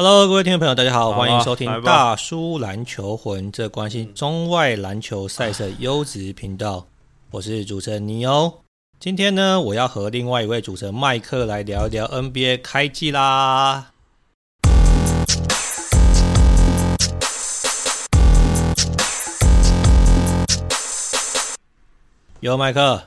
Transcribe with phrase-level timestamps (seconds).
[0.00, 6.86] Hello，各位听众朋友，大家好，欢迎收听大叔篮球魂，这关心中外篮球赛事优质频道。
[7.32, 8.60] 我是主持人尼欧。
[9.00, 13.90] 今天呢，我要和另外一位主持人麦克来聊一聊 NBA 开季啦。
[22.38, 23.02] 有麦克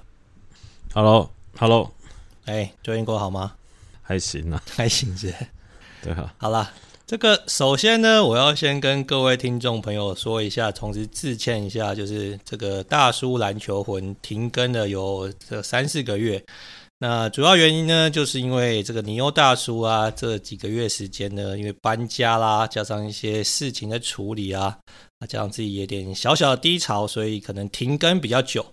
[0.94, 1.90] ，Hello，Hello，
[2.44, 3.54] 哎，最近过好吗？
[4.02, 5.34] 还行啊，还行是。
[6.04, 6.72] 对啊，好啦，
[7.06, 16.44] 这个首先呢，我要先跟各位听众朋友说一下，同时致歉一下，就是这个大叔篮球魂停更了有这三四个月。
[16.98, 24.78] 那主要原因呢，就是因为这个尼欧大叔啊，这几个月时间呢，因为搬家啦，加上一些事情的处理啊，
[25.28, 28.66] 加上自己有点小小的低潮，所以可能停更比较久。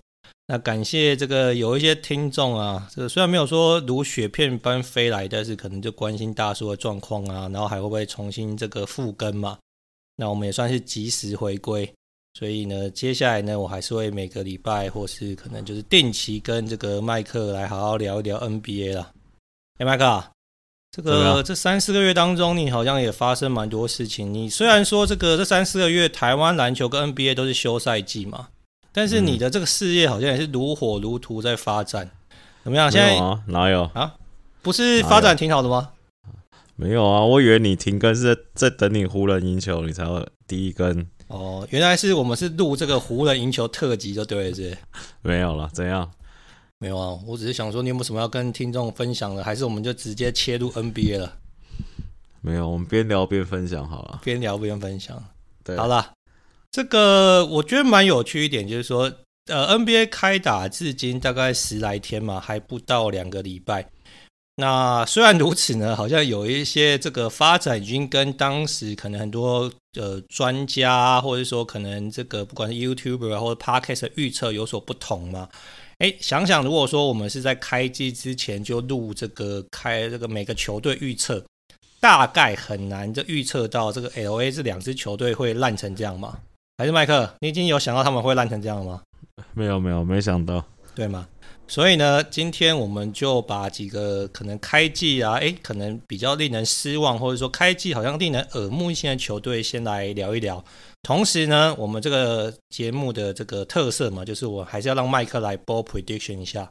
[0.51, 9.59] 那感谢这个有一些听众啊，这个虽然没有说如雪片般飞来，但是可能就关心大叔的状况啊，然后还会不会重新这个复更嘛？
[10.17, 11.93] 那我们也算是及时回归，
[12.33, 19.13] 所以呢，接下来呢，我还是会每个礼拜或是可能就是定期跟这个麦克来好好聊一聊 NBA 啦。
[19.77, 20.31] 哎，麦克啊，
[20.91, 24.33] 这个这三四个月当中，你好像也发生蛮多事情。
[24.33, 28.49] 你虽然说这个这三四个月台湾篮球跟 NBA 都是休赛季嘛。
[28.99, 32.91] 但是你的这个事业好像也是如火如荼在发展，嗯、怎么样？
[32.91, 34.17] 现在啊，哪有啊？
[34.61, 35.91] 不是发展挺好的吗？
[36.75, 41.07] 没有啊，我以为你停更是在在等你湖人赢球，你才会第一更。
[41.29, 44.77] 哦，原来是我们是录这个湖人赢球特辑就对了，是？
[45.23, 46.11] 没有了，怎样？
[46.79, 49.45] 没有啊，我只是想说，你有没有什么要跟听众分享的？
[49.45, 51.33] 还是我们就直接切入 NBA 了？
[52.41, 54.19] 没有，我们边聊边分享好了。
[54.25, 55.23] 边聊边分享，
[55.63, 56.18] 对，好了。
[56.71, 59.11] 这个我觉得蛮有趣一点，就是说，
[59.47, 63.89] 呃，NBA 开打至今大概十来天嘛，还不到两个礼拜。
[64.57, 75.49] 那虽然如此呢，好像有一些这个发展已经跟当时可能很多呃专家，或者说可能这个不管是 YouTuber 或者 Podcast 预测有所不同嘛。
[75.99, 81.45] 哎，想想如果说我们是在开机之前就录这个开这个每个球队预测，
[82.01, 86.37] 大概很难就预测到这个 LA 这两支球队会烂成这样嘛。
[86.79, 89.03] 还是麦克，你已经有想到他们会烂成这样了吗？
[89.53, 91.27] 没有，没有，没想到，对吗？
[91.67, 100.65] 所以呢，今天我们就把几个可能开季啊，诶，可能比较令人失望，或者说开季好像令人耳目一新的球队，先来聊一聊。
[101.03, 106.71] 同时呢，我们这个节目的这个特色嘛，就是我还是要让麦克来 ball prediction 一下。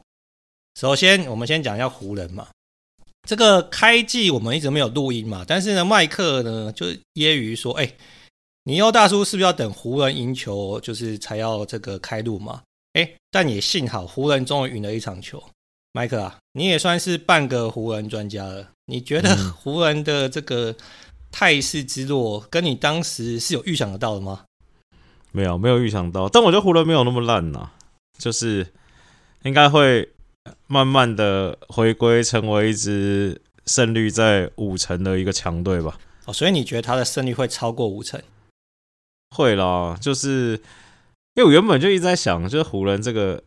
[0.80, 2.48] 首先，我们先讲一下湖人嘛。
[3.28, 7.94] 这个开季我们一直没有录音嘛，但是呢，麦克呢就揶揄说，诶。
[8.68, 12.60] 尼欧大叔是不是要等湖人赢球，就是才要这个开路嘛？
[12.92, 15.42] 诶，但也幸好湖人终于赢了一场球。
[15.92, 18.68] 麦克啊，你也算是半个湖人专家了。
[18.84, 20.76] 你觉得湖人的这个
[21.32, 24.44] 态势之弱，跟你当时是有预想得到的吗？
[25.32, 26.28] 没有，没有预想到。
[26.28, 27.70] 但我觉得湖人没有那么烂呐，
[28.18, 28.66] 就是
[29.44, 30.06] 应该会
[30.66, 35.98] 慢慢的回归，成为一支胜率在五成的一个强队吧。
[36.26, 38.20] 哦，所以你觉得他的胜率会超过五成？
[39.36, 40.52] 会啦，就是
[41.34, 43.42] 因为我原本就一直在想，就是湖人这个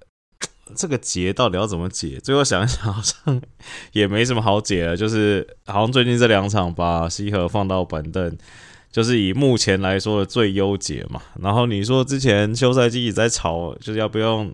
[0.76, 2.20] 这个结到底要怎么解？
[2.24, 3.42] 最后想一想，好像
[3.92, 4.96] 也没什么好解了。
[4.96, 8.38] 就是好像最近这两场把西河放到板凳，
[8.92, 11.22] 就是以目前来说的最优解嘛。
[11.42, 14.48] 然后你说之前休赛季一直在吵，就是要不要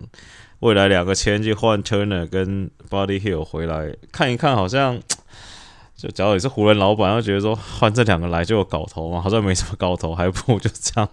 [0.60, 5.00] 未来两个签去换 Turner 跟 Body Hill 回来看一看，好像。
[5.98, 11.08] 就假如你是湖人老板，会觉得说换这两个来就有搞头嘛，好像没什么搞头，还不如就这样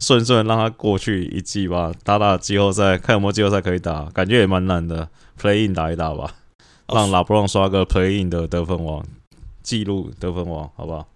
[0.00, 5.08] 顺顺让他过去一季吧，打打季后赛，看有没有季后赛可以打，感觉也蛮难的
[5.40, 6.34] ，Play In 打一打吧，
[6.88, 9.06] 让拉布朗刷个 Play In 的得分王，
[9.62, 11.06] 记录得分王，好不好？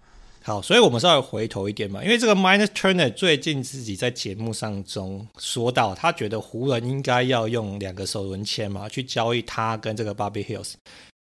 [0.41, 10.75] 好，所以我们稍微回头一点嘛，因为这个 Minus Turner 最近自己在节目上中说到，他觉得湖人应该要用两个首轮签嘛，去交易他跟这个 Bobby Hield。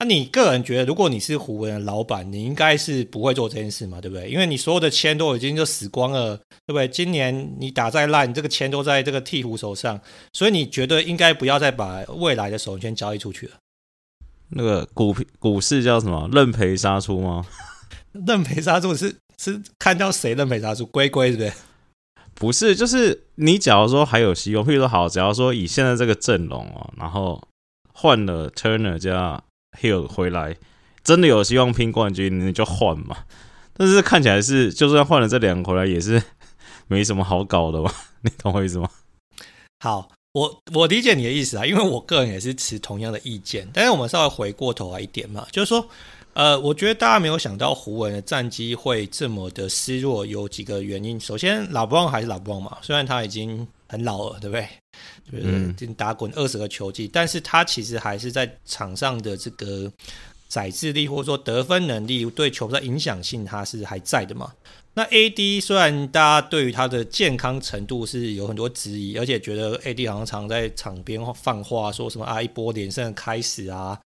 [0.00, 4.28] 那你个人觉得，如果你是湖人的老板，你应该是不会做这件事嘛，对不对？
[4.28, 6.36] 因为你所有的签都已经就死光了，
[6.66, 6.88] 对不对？
[6.88, 10.00] 今年你打再烂，你这个签都在这个鹈鹕手上，
[10.32, 13.52] 所以你觉得应该不要再把未来的首轮签交易出去了。
[14.48, 16.28] 那个股股市叫什么？
[16.32, 17.46] 认赔杀出吗？
[18.12, 20.84] 认赔杀出是是看到谁认赔杀出？
[20.86, 21.52] 龟龟是不是？
[22.34, 27.40] 不是，就是你假如说还有希望，譬如说好，假如说以现在这个阵容哦，然后
[27.94, 29.42] 换了 Turner 加。
[29.80, 30.56] Hill 回来
[31.02, 33.16] 真的有希望拼冠军，你就换嘛。
[33.76, 36.22] 但是看起来是，就算换了这两个回来，也是
[36.86, 37.92] 没什么好搞的嘛。
[38.22, 38.88] 你懂我意思吗？
[39.80, 43.68] 好，我我理解你的意思啊，因为我个人也是持同样的意见。
[43.72, 45.86] 但是我们稍微回过头来一点嘛，就是说
[46.32, 51.18] 呃，我觉得大家没有想到湖人的战绩会这么的失落，有几个原因。
[51.20, 54.68] 首先，老布朗还是老布朗嘛，虽然他已经很老了，对不对？
[55.30, 59.90] 就是已经打滚二十个球季，但是他其实还是在场上的这个
[60.48, 64.52] 载制力或者说得分能力对球的影响性，他是还在的嘛。
[64.96, 73.98] 那 AD 虽然大家对于他的健康程度是有很多质疑，而且觉得 AD 好像常在场边放话，说什么啊一波连胜开始啊，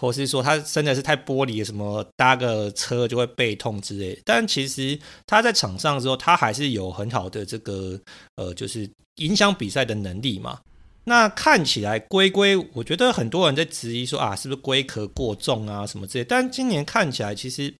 [0.00, 4.16] 或是说他真的是太玻璃，什么搭个车就会背痛之类。
[4.24, 4.96] 但其实
[5.26, 8.00] 他在场上的时候，他还是有很好的这个
[8.36, 10.60] 呃，就是影响比赛的能力嘛。
[11.04, 16.24] 那看起来龟龟，我觉得很多人在质疑说啊，是不是龟壳过重啊什么之类。
[16.24, 17.74] 但今年看起来，其实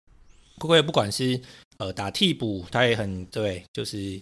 [0.59, 1.41] 龟龟不管是
[1.79, 4.21] 呃，打替补他也很对，就是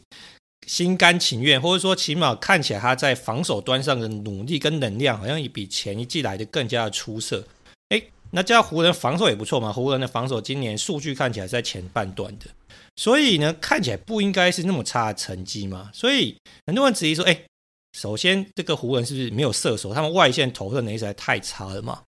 [0.67, 7.43] 心甘情愿，或者说起码看起来他在防守端上的努力跟能量，好像也比前一季来的更加的出色。
[8.37, 12.45] 诶，那这样湖人防守也不错嘛，湖人的防守今年数据看起来是在前半段的，
[12.97, 15.91] 所以呢，看起来不应该是那么差的成绩嘛。
[15.93, 16.37] 所以
[16.67, 17.45] 很多人质疑说，诶，
[17.99, 19.95] 首先这个湖人是不是没有射手？
[19.95, 22.03] 他们外线投射能力实在太差了嘛？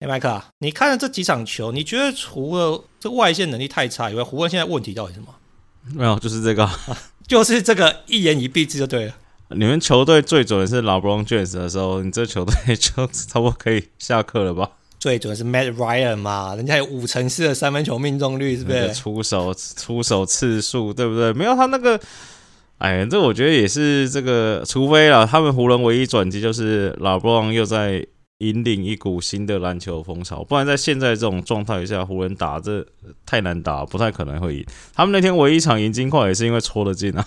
[0.00, 5.34] 哎，麦克啊，你看了这几场球，你觉得除了这外线能力太差以外，湖人现在问题到底是什么？
[5.92, 6.80] 没有，就是这个、啊，
[7.28, 9.14] 就是这个一言以蔽之就对了。
[9.50, 14.70] 你们球队最准的是 LeBron James 的时候，你这球队就差不多可以下课了吧？
[15.04, 18.94] 最准的是 Matt Ryan 嘛，人家有五成四的三分球命中率，是不是？
[18.94, 21.30] 出手出手次数对不对？
[21.34, 22.00] 没有他那个，
[22.78, 28.06] 哎，这我觉得也是这个，除非啊，他们湖人唯一转机就是 LeBron 又在。
[28.38, 32.84] 引领一股新的篮球风潮，不然在现在这种状态下，湖人打这
[33.24, 34.66] 太难打，不太可能会赢。
[34.92, 37.26] 他们那天唯一一场赢金块也是因为戳得进啊。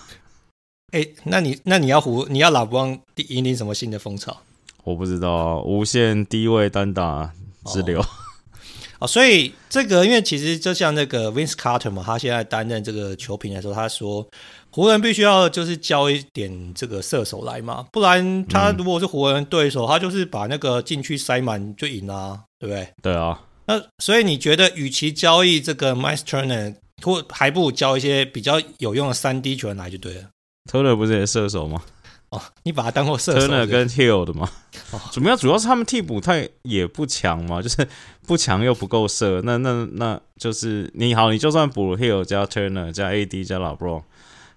[0.92, 2.96] 哎、欸，那你那你要湖你要老布朗
[3.28, 4.36] 引领什么新的风潮？
[4.84, 7.32] 我不知道啊，无限低位单打
[7.72, 8.04] 之流。
[9.00, 14.26] 哦，所以这个因为其实就像那个 Vince Carter 嘛，他现在担任这个球评的时候，他说。
[14.70, 22.88] 湖人必须要就是交一点这个射手来嘛，不然他如果是湖人对手，嗯、他就是把那个禁区塞满就赢啦，对不对？
[23.02, 23.40] 对啊。
[23.64, 30.24] 那所以你觉得，与其交易这个 Miles Turner，或还不如交一些比较有用的三 D 球员来就对了。
[30.70, 31.82] Turner 不是也射手吗？
[32.30, 33.46] 哦，你把他当过射手。
[33.46, 34.50] Turner 跟 Hill 的吗。
[34.92, 37.88] 哦，主要主要是他们替补太也不强嘛，就是
[38.26, 39.40] 不强又不够射。
[39.44, 44.02] 那那那就是你好，你就算补 Hill 加 Turner 加 AD 加 LeBron。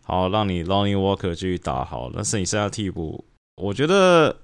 [0.04, 3.24] 好，让你 Lonnie Walker 继续打好，但是你剩下替补，
[3.56, 4.36] 我觉得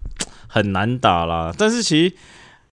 [0.48, 1.54] 很难打啦。
[1.58, 2.16] 但是其实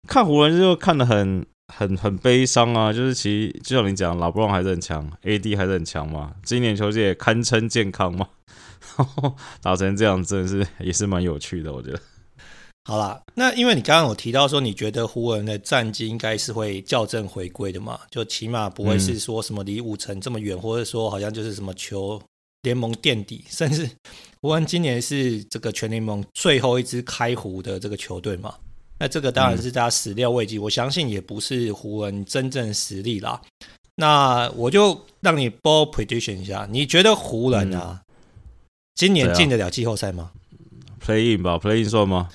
[0.08, 8.26] 看湖人就看得很很很悲伤啊，就是其实就像你讲，老布朗还是很强，AD 还是很强嘛，今年球季也堪称健康嘛，
[9.62, 12.00] 打成这样真的是也是蛮有趣的，我觉得。
[12.84, 22.20] 好啦，那因为你刚刚有提到说，你觉得湖人的战绩应该是会校正回归的嘛，就起码不会是说什么离五成这么远，嗯、或者说好像就是什么球。
[22.62, 23.88] 联盟垫底，甚至
[24.42, 28.54] 湖人今年是这个全联盟最后一支开湖的这个球队嘛？
[28.98, 33.40] 那这个当然是大家始料未及，嗯、我相信也不是湖人真正实力啦。
[33.94, 38.09] 那我就让你 ball prediction 一下，你觉得湖人啊，嗯、
[38.94, 40.32] 今年进得了季后赛吗
[41.04, 42.28] ？Play in 吧，Play in 算吗？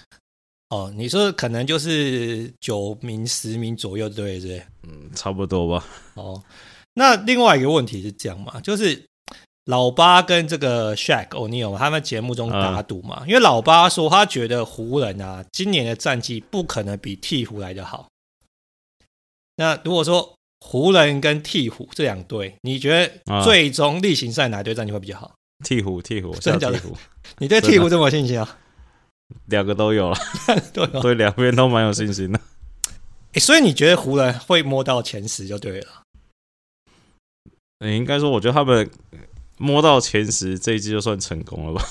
[0.69, 4.65] 哦，你说可能就是九名、十名左右，对不对？
[4.83, 5.85] 嗯，差不多吧。
[6.15, 6.43] 哦，
[6.93, 9.05] 那另外一个问题是这样嘛，就是。
[9.67, 18.07] 老八跟这个 Shaq O'Neal 他们节目中打赌嘛，嗯、因为老八说他觉得湖人啊今年的战绩不可能比鹈鹕来得好。
[19.55, 25.33] 那如果说湖人跟鹈鹕这两队，你觉得最终例行赛哪队战绩会比较好？
[25.63, 26.95] 鵜鹕，鹈鹕，真的鹈鹕？
[27.37, 28.57] 你对鹈鹕这么有信心啊？
[29.47, 30.17] 两个都有 了，
[31.01, 32.39] 对两边都蛮有信心的。
[33.33, 36.03] 欸，所以你觉得湖人会摸到前十就对了？
[37.79, 38.89] 你应该说，我觉得他们。
[39.57, 41.81] 摸到前十，这一季就算成功了吧？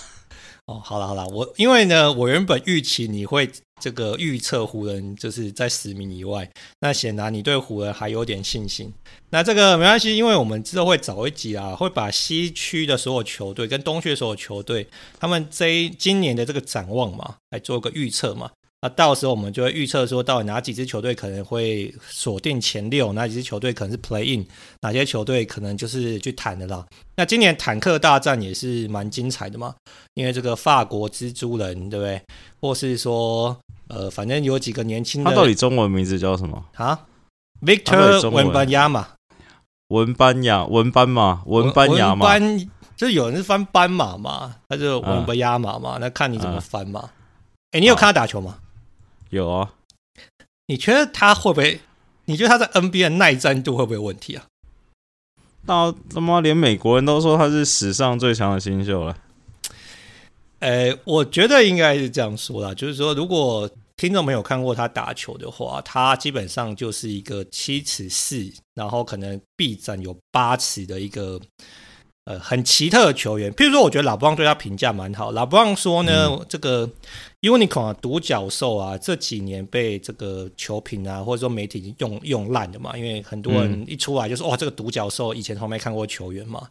[0.67, 3.51] 哦，好了好了，我因为呢，我原本预期你会
[3.83, 8.91] 这个预测湖人就是在十名以外，那显然你对湖人还有点信心。
[9.29, 14.89] 那这个没关系，因为我们之后会早一集啊，会把西区的所有球队跟东区的所有球队，
[15.21, 18.51] 他们这今年的这个展望嘛，来做个预测嘛。
[18.85, 24.47] 那到时候我们就会预测说，到底哪几支球队可能会锁定前六，哪几支球队可能是 play in，
[24.83, 26.85] 哪些球队可能就是去谈的啦。
[27.17, 29.75] 那今年坦克大战也是蛮精彩的嘛，
[30.13, 32.21] 因为这个法国蜘蛛人，对不对？
[32.61, 37.07] 或是说，呃，反正有几个年轻的，他到底中文名字叫什么啊
[37.63, 39.09] ？Victor 文班亚马，
[39.89, 47.09] 文班亚文班马，文班亚马，班就是有人是翻斑马嘛，他就文班亚马嘛，啊、那看你怎么翻嘛。
[47.71, 48.59] 哎、啊，你有看他打球吗？
[49.35, 49.75] 有啊，
[50.67, 51.81] 你觉得他会不会
[52.25, 54.47] 你觉得他在 NBA 耐战度会不会有问题啊？
[55.67, 59.19] 那他妈连美国人都说他是史上最强的新秀了。
[60.61, 71.41] 诶，我觉得应该是这样说啦，就是说，如果听众没有看过他打球的话，他基本上就是一个七尺四，然后可能臂展有八尺的一个。
[72.27, 75.31] 呃，很奇特的球员，譬如说，我觉得拉布朗对他评价蛮好。
[75.33, 76.89] 拉布朗说呢，嗯、这个
[77.43, 86.67] Unicorn 啊，独角兽啊，这几年被这个球评啊，或者说媒体用用烂的嘛，因为很多人一出来就说，哇、这个独角兽以前从没看过球员嘛。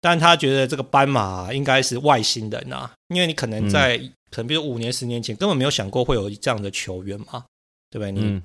[0.00, 7.44] 但他觉得这个斑马应该是外星人啊，因为你可能在、嗯、可能比如五年、十年前根本没有想过会有这样的球员嘛，
[7.90, 8.12] 对不对？
[8.12, 8.40] 你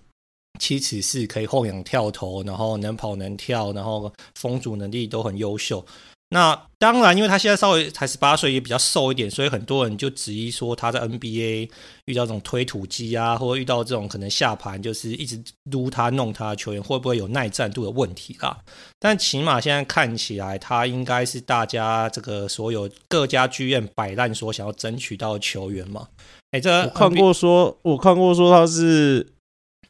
[0.60, 5.86] 七尺四可以后仰跳投，然后能跑能跳，然后封阻能力都很优秀。
[6.34, 11.70] 那当然，因为他现在稍微才十八岁，也比较瘦一点，所以很多人就质疑说他在 NBA
[12.06, 18.58] 遇到这种推土机啊，或者遇到这种可能下盘就是一直撸他弄他的球员，会不会有耐战度的问题啦？
[18.98, 26.08] 但起码现在看起来，他应该是大家这个所有各家剧院摆烂所想要争取到的球员嘛？
[26.52, 29.28] 哎，这我看过说，我看过说他是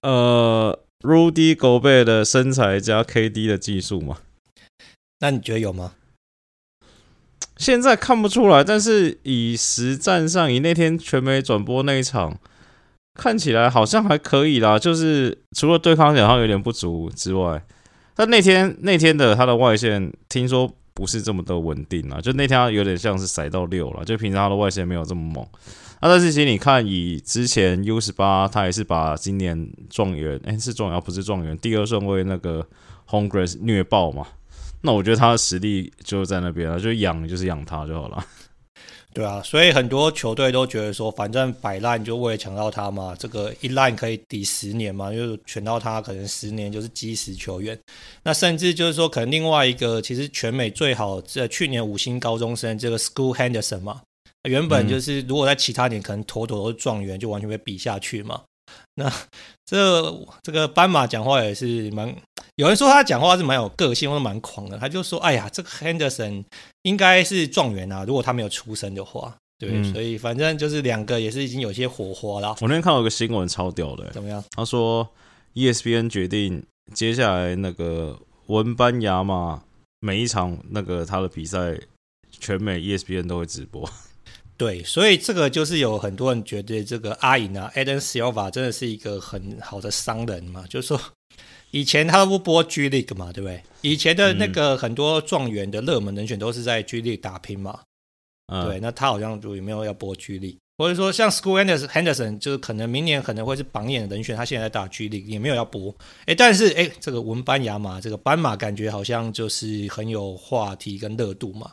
[0.02, 4.18] 呃 Rudy Gobert 的身材加 KD 的技术嘛？
[5.20, 5.94] 那你觉得有吗？
[7.62, 12.36] 现在看不出来，但是以实战上，以那天全美转播那一场，
[13.14, 14.80] 看起来好像还可以啦。
[14.80, 17.64] 就是除了对抗点上有点不足之外，
[18.16, 25.46] 但那天那天的他的外线听说不是这么的稳定啊，就那天他有点像是塞到六了，就平常他的外线没有这么猛。
[26.02, 32.66] 那但是其实你看，以之前 U 十八，他也是把今年状元，诶、是状元不是状元，第二顺位那个
[33.08, 34.26] Hongres 虐爆嘛。
[34.82, 38.26] 那我觉得他的实力就在那边了，就养就是养他就好了。
[39.14, 47.78] 对啊，所以很多球队都觉得说，反正摆烂就为了抢到他嘛，这个一烂可以抵十年嘛，就选到他可能十年就是基石球员。
[48.24, 54.02] 那甚至就是说，可能另外一个其实全美最好这去年五星高中生这个 School Henderson 嘛，
[54.50, 58.42] 原本就是如果在其他年可能妥妥都是状元，就完全被比下去嘛。
[58.96, 59.12] 那
[59.66, 62.16] 这这个斑马讲话也是蛮。
[62.56, 64.78] 有人说他讲话是蛮有个性，或者蛮狂的。
[64.78, 66.44] 他就说：“哎呀，这个 Henderson
[66.84, 69.70] 应该是状元啊，如果他没有出生的话，对。
[69.72, 72.50] 嗯、所以反正就是两个也是已经有些火花了。
[72.60, 74.12] 我那天看到一个新闻，超屌的。
[74.12, 74.44] 怎么样？
[74.52, 75.10] 他说
[75.56, 76.64] ESPN 决定
[76.94, 79.64] 接下来那个文班亚马
[80.02, 81.80] 每一场那个他的比赛，
[82.30, 83.90] 全美 ESPN 都会直播。
[84.62, 91.02] 对，所以这个就是有很多人觉得这个阿银啊，Adam Silver 真的是一个很好的商人嘛，就是说。
[91.72, 93.64] 以前他都不播 G League 嘛，对不对？
[93.82, 97.80] 以前的那个很多状元的热门人选都是在 G League 打拼嘛，
[98.54, 98.80] 嗯、对。
[98.80, 105.96] 那他好像就有没有要播 G League，或者说像 School Henderson，就是可能明年可能会是榜眼的人选，他现在在打 G League 也没有要播。
[106.26, 111.72] 哎，但是哎，这个文班亚马这个斑马感觉好像就是很有话题跟热度嘛。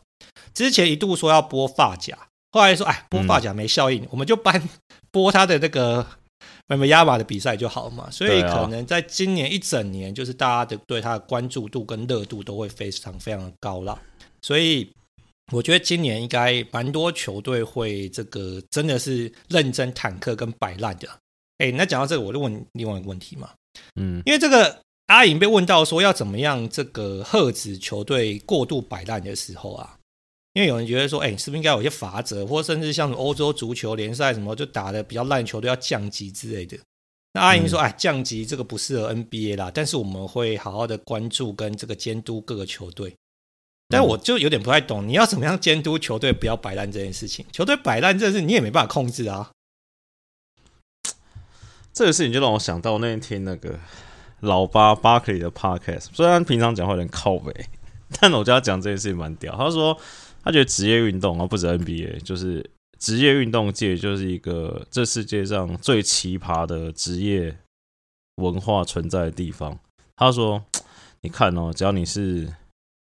[0.55, 2.17] 之前一度说要播发甲，
[2.51, 4.63] 后来说哎播发甲没效应，嗯、我们就搬
[5.11, 6.07] 播他的那个。
[6.71, 13.99] 那么亚马的比赛就好嘛，所以可能在今年一整年，就是大家的对他的关注度跟热度都会非常非常的高了。
[14.43, 14.93] 所以
[15.51, 21.09] 我觉得今年应该蛮多球队会这个真的是认真坦克跟摆烂的。
[21.57, 23.51] 哎，那讲到这个，我就问另外一个问题嘛，
[23.99, 29.98] 嗯，因为这个阿银被问到说要怎么样这个喝止球队过度摆烂的时候啊。
[30.59, 36.77] 因为有人觉得说，哎，是不是应该有些法则，或甚至像欧洲足球联赛什么，就打的比较烂球都要降级之类的？
[37.33, 43.15] 那阿莹说，哎，降级这个不适合 NBA 啦，但是我们会好好的关注跟这个监督各个球队。
[43.89, 47.47] 但我就有点不太懂，你要怎么样监督球队不要摆烂这件事情？
[47.53, 49.53] 球队摆烂这件事你也没办法控制啊。
[51.95, 53.79] 这个事情就让我想到那天听那个
[54.41, 57.55] 老八 Barkley 的 Podcast，虽然平常讲话有点靠北，
[58.19, 59.57] 但我觉得他讲这件事情蛮屌。
[59.57, 59.97] 他说。
[60.43, 67.59] 他觉得职业运动啊，不止 NBA，就是职业运动界就是一个这世界上最奇葩的职业
[68.37, 69.79] 文化存在的地方。
[70.17, 70.65] 他说
[71.23, 72.53] ：“你看哦，只要你是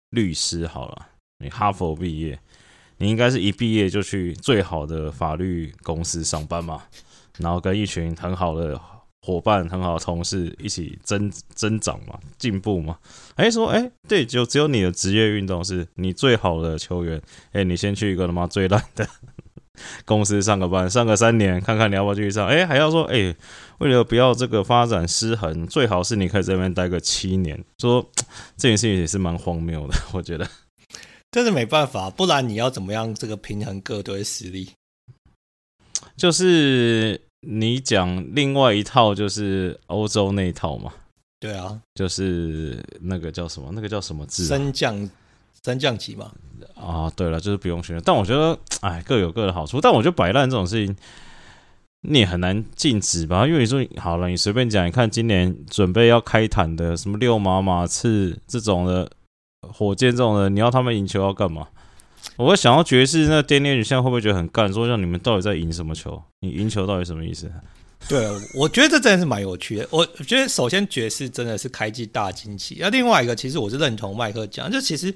[0.09, 1.07] 律师好了，
[1.39, 2.39] 你哈佛毕业，
[2.97, 6.83] 你应该是一毕业就去最好的法律公司上班嘛，
[7.37, 8.79] 然后跟一群很好的。”
[9.27, 12.97] 伙伴很好的同事一起增增长嘛，进步嘛。
[13.35, 17.21] 哎，说哎，对，就只有你的职业运动是你最好的球员。
[17.51, 19.05] 哎，你先去一个他妈最烂的
[20.05, 22.47] 公司上个班，上个三年，看看你要不要继续上。
[22.47, 23.35] 哎，还要说哎，
[23.79, 27.61] 为了不要这个发展失衡，最好是你可以在这边待个七年。
[27.79, 28.09] 说
[28.55, 30.49] 这件事情也是蛮荒谬的， 我觉得。
[31.29, 34.69] 但是没办法，不然你要怎么样这个平衡各队实力？
[36.15, 37.26] 就是。
[37.49, 40.91] 你讲另外一套就是欧洲那一套嘛？
[41.39, 43.69] 对啊，就是那个叫什么？
[43.71, 44.47] 那个叫什么字、啊？
[44.47, 45.09] 升降
[45.63, 46.29] 升降级嘛。
[46.75, 47.97] 啊，对了，就是不用选。
[48.03, 49.79] 但我觉得，哎，各有各的好处。
[49.79, 50.93] 但我觉得摆烂这种事情，
[52.01, 53.47] 你也很难禁止吧？
[53.47, 59.09] 因为你说好了，你随便讲，你看今年准备要开坛的什么六马马刺这种的，
[59.61, 61.69] 火箭这种的，你要他们赢球要干嘛？
[62.37, 64.71] 我会想到爵士那电链女现在会不会觉得很干？
[64.71, 66.23] 说让你们到底在赢什么球？
[66.39, 67.51] 你赢球到底什么意思？
[68.07, 69.87] 对，我觉得这真的是蛮有趣的。
[69.89, 75.13] 我觉得首先爵士真的是开季大惊奇，那另外一个其实我是认同麦克讲，就其实。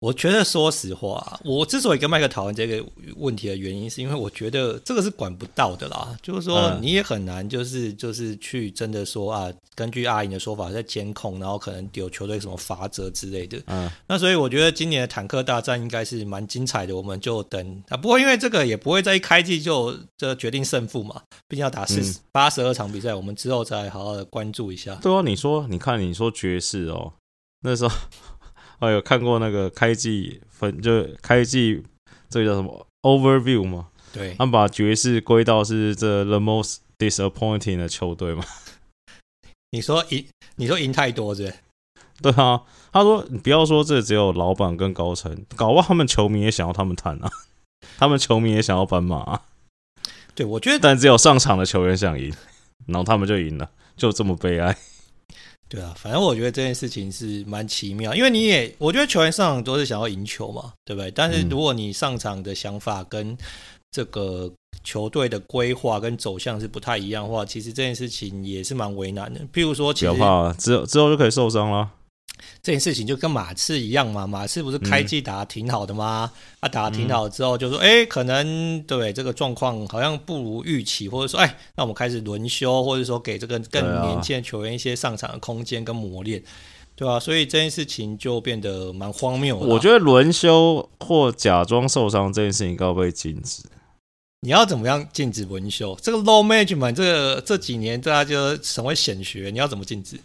[0.00, 2.84] 我觉得，说实话，我之所以跟麦克讨论这个
[3.16, 6.16] 问题的原因，是因为我觉得这个是管不到的啦。
[6.22, 13.60] 就是说，你也很难，就是就是去真的说啊，根据阿银的说法，在监控，然后可能有球队什么罚则之类的。
[13.66, 16.94] 嗯，那所以我觉得今年的坦克大战应该是蛮精彩的。
[16.94, 24.94] 我们就等啊，不过因为这个也不会在一开季就就决定胜负嘛，毕竟要打四十八十二场比赛，我们之后再好好的关注一下。
[25.02, 27.14] 对啊，你说，你看，你说爵士哦，
[27.62, 27.92] 那时候。
[28.80, 31.82] 哦，有看过那个开季分，就开季
[32.28, 33.88] 这个叫什么 overview 吗？
[34.12, 38.44] 对，他们把爵士归到是这 the most disappointing 的球队嘛？
[39.72, 41.54] 你说赢，你说赢太多是不是？
[42.20, 47.30] 对啊，他说你不要说这只有老板跟高层，搞不好他们球迷也想要他们谈啊，
[47.98, 49.42] 他们球迷也想要斑马啊。
[50.34, 52.32] 对，我觉得，但只有上场的球员想赢，
[52.86, 54.76] 然后他们就赢了，就这么悲哀。
[55.68, 61.10] 对啊，反正我觉得这件事情是蛮奇妙，因为你也，我觉得球员上场都是想要赢球嘛，对不对？
[61.10, 63.36] 但是如果你上场的想法跟
[63.90, 64.50] 这个
[64.82, 69.40] 球队的规划跟走向是不太一样的话，其实这件事情也是蛮为难的。
[69.52, 71.90] 譬如说，其实，不要怕，之后之后就可以受伤了。
[72.62, 76.30] 这件事情就跟马刺一样嘛，马刺不是开季打得挺好的吗？
[76.34, 86.42] 嗯、啊，打得挺好之后就说，哎、欸，可能对这个状况好像不如预期，或者说，哎，那我们开始轮休，或者说给这个更年轻的球员一些上场的空间跟磨练，
[86.94, 87.20] 对吧、啊？
[87.20, 89.66] 所以这件事情就变得蛮荒谬的。
[89.66, 93.62] 我觉得轮休或假装受伤这件事情应该被禁止。
[94.40, 95.98] 你要怎么样禁止轮休？
[96.00, 100.18] 这个 load management 这个这几年大家就成为显学，你要怎么禁止？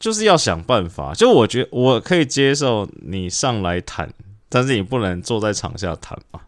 [0.00, 4.12] 就是要想办法，就我觉得我可以接受你上来谈，
[4.48, 6.40] 但是你不能坐在场下谈嘛。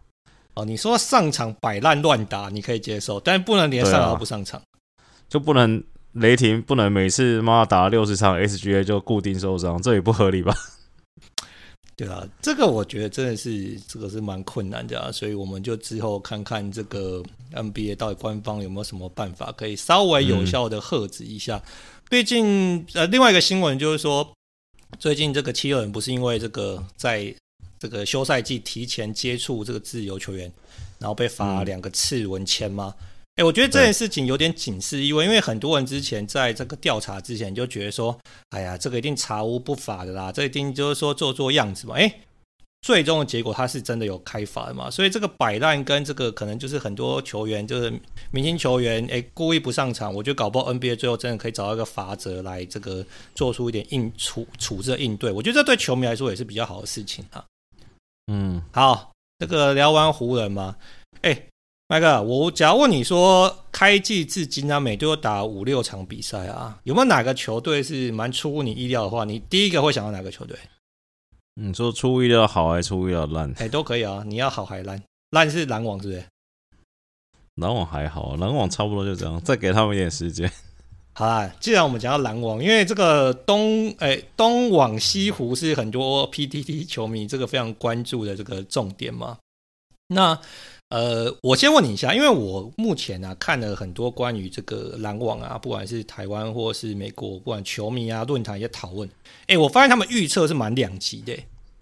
[0.55, 4.65] 哦，你说上场摆烂乱打你可以接受，但不能连上都不上场，啊，
[5.29, 10.55] 就不能雷霆不能每次妈打了六十场 SGA 就固定受伤，这也不合理吧？
[11.95, 17.21] 对啊，这个我觉得真的是这个是蛮困难的啊，所以我们就之后看看这个
[17.53, 21.61] NBA 到底官方有没有什么办法可以稍微有效的遏制一下。
[22.13, 24.35] 嗯最近呃，另外一个新闻就是说，
[24.99, 27.33] 最近这个七六人不是因为这个在
[27.79, 30.51] 这个休赛季提前接触这个自由球员，
[30.99, 32.93] 然后被罚两个次文签吗？
[33.37, 38.15] 哎、我觉得这件事情有点警示意味，因为很多人之前在这个调查之前就觉得说，
[38.51, 42.19] 哎呀，这个一定查无不法的啦，这一定就是说做做样子嘛，哎、欸。
[42.83, 44.91] 最终的结果，他是真的有开罚的嘛？
[44.91, 47.91] 所以这个摆烂跟这个可能就是很多球员，就是
[48.29, 55.31] 明星球员，哎，故意不上场，我觉得搞不好 NBA 最后真的可以找到一个法则来这个做出一点应处处置的应对。
[55.31, 57.45] 我觉得这对球迷来说也是比较好的事情啊。
[58.27, 60.75] 嗯，好，这个聊完湖人嘛，
[61.21, 61.47] 哎，
[61.87, 70.57] 麦克，我假如问你说，开季至今啊，每队都打五六场比赛啊，有没有哪个球队是蛮出乎你意料的话，你第一个会想到哪个球队？
[71.55, 73.49] 你说出乎意料好还是出乎意料烂？
[73.51, 74.23] 哎、欸，都可以啊。
[74.25, 75.01] 你要好还烂？
[75.31, 76.25] 烂是篮网是不是？
[77.55, 79.39] 篮网还好，篮网差不多就这样。
[79.41, 80.51] 再给他们一点时间。
[81.13, 89.37] 好啦，既然我们讲到篮网，因为这个东哎、欸、东往西湖是很多 PTT 球迷这个非常关注的这个重点嘛。
[90.07, 90.39] 那
[90.89, 99.09] 呃，我先问你一下，因为我目前啊看了很多关于这个篮网啊，不管是台湾或是美国，不管球迷啊论坛一些讨论，
[99.47, 101.35] 哎，我发现他们预测是蛮两极的，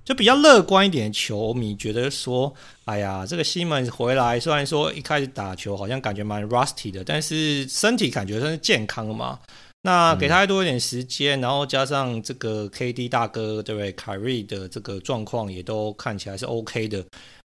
[0.06, 2.54] 就比较乐观一点的球迷觉得说，
[2.86, 9.38] 哎呀，这个西门回来虽然说一开始打球好像感觉蛮 rusty 的，但是身体感觉算是健康的嘛。
[9.84, 13.92] 那给他多一点时间，然后加上这个 KD 大哥对不对？
[13.94, 17.04] 凯瑞的这个状况也都看起来是 OK 的。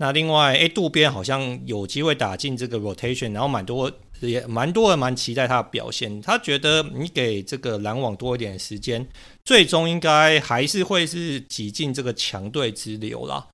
[0.00, 6.22] 那另外，哎，渡边好像有机会打进这个 rotation，然后蛮多也蛮多人蛮期待他的表现。
[6.22, 9.04] 他觉得你给这个篮网多一点时间，
[9.44, 13.44] 最终应该还是会是挤进这个强队之流啦。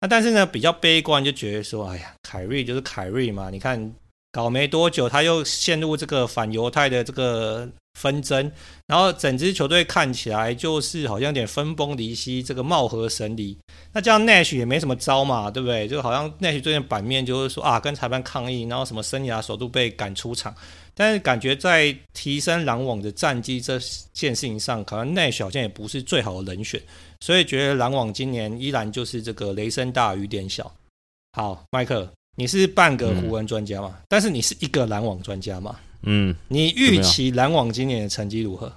[0.00, 3.94] 那但是呢，比较悲观就觉得说，哎呀，凯瑞就是凯瑞嘛，你看
[4.32, 7.68] 搞没多久他又陷入这个反犹太的这个
[8.00, 8.50] 纷争，
[8.86, 13.54] 然后整支球队看起来就是好像有点分崩离析，这个貌合神离。
[13.92, 15.86] 那这样 Nash 也没什么招嘛，对不对？
[15.86, 20.54] 就好像 Nash 最近版面就是说啊，跟裁判抗议，然后什么生涯首度被赶出场。
[20.94, 23.78] 但是感觉在提升篮网的战绩这
[24.12, 26.80] 件事情上，可能 Nash 好像也不是最好的人选。
[27.20, 30.72] 所以觉得篮网今年依然就是这个雷声大雨点小。
[31.32, 33.98] 好，麦克，你是半个湖人专家嘛？
[34.08, 35.78] 但是你是一个篮网专家嘛？
[36.02, 36.34] 嗯。
[36.48, 38.72] 你预期篮网今年的成绩如何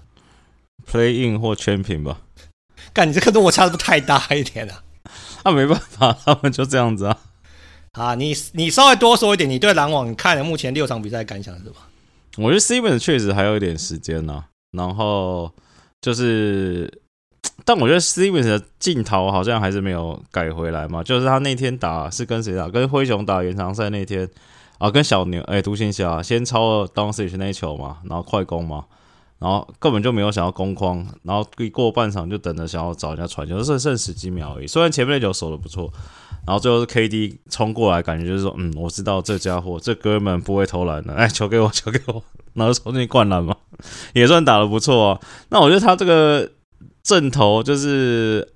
[0.90, 2.22] ？Play in 或全平吧。
[2.94, 4.84] 干，你这个落差是不是太大一点了？
[5.44, 7.18] 那、啊、没办法，他们就这样子啊。
[7.94, 11.76] 啊，你你稍微多说一点，你对篮网看了目前六场比赛感想是什么？
[12.38, 14.46] 我觉得 Stevens 确实还有一点时间呢、啊。
[14.72, 15.52] 然后
[16.02, 17.00] 就是。
[17.66, 22.68] 但我觉得 Stevens 的镜头好像还是没有改回来嘛，就是他那天打是跟谁打？
[22.68, 24.28] 跟灰熊打延长赛那天
[24.84, 28.84] 啊，跟小牛哎，独行侠先抄了 Doncic 那一球嘛，然后快攻嘛，
[29.39, 34.67] 然后根本就没有想要攻框，然后一过半场就等着想要找人家传球，就剩剩十几秒而已。
[34.67, 35.89] 虽然前面那球守的不错，
[36.46, 42.22] 然后最后是 KD 冲过来，感觉就是说，嗯，我知道这家伙这哥们不会投篮的，哎，球给我，球给我，
[42.54, 43.56] 然后冲进灌篮嘛，
[44.13, 45.19] 也算打的不错啊。
[45.48, 46.52] 那我觉得他这个。
[47.04, 48.54] 阵头就是，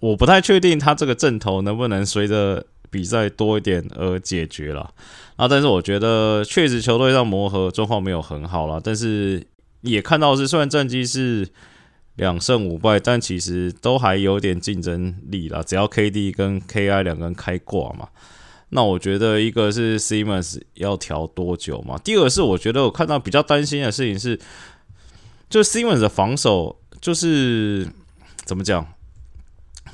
[0.00, 4.92] 我不太确定他这个阵头能不能随着比赛多一点而解决了。
[5.36, 9.46] 啊，但是我觉得确实球队上磨合状况没有很好了，但是
[9.82, 11.48] 也看到是虽然战绩是
[12.16, 15.62] 两胜五败，但其实都还有点竞争力啦。
[15.62, 18.08] 只要 KD 跟 KI 两个人开挂嘛，
[18.70, 24.38] 那我觉得一个是 Simmons 要调多久嘛，第二个是我觉得我看到比较担心的事情是，
[25.48, 26.76] 就 Simmons 的防守。
[27.00, 27.86] 就是
[28.44, 28.84] 怎么讲，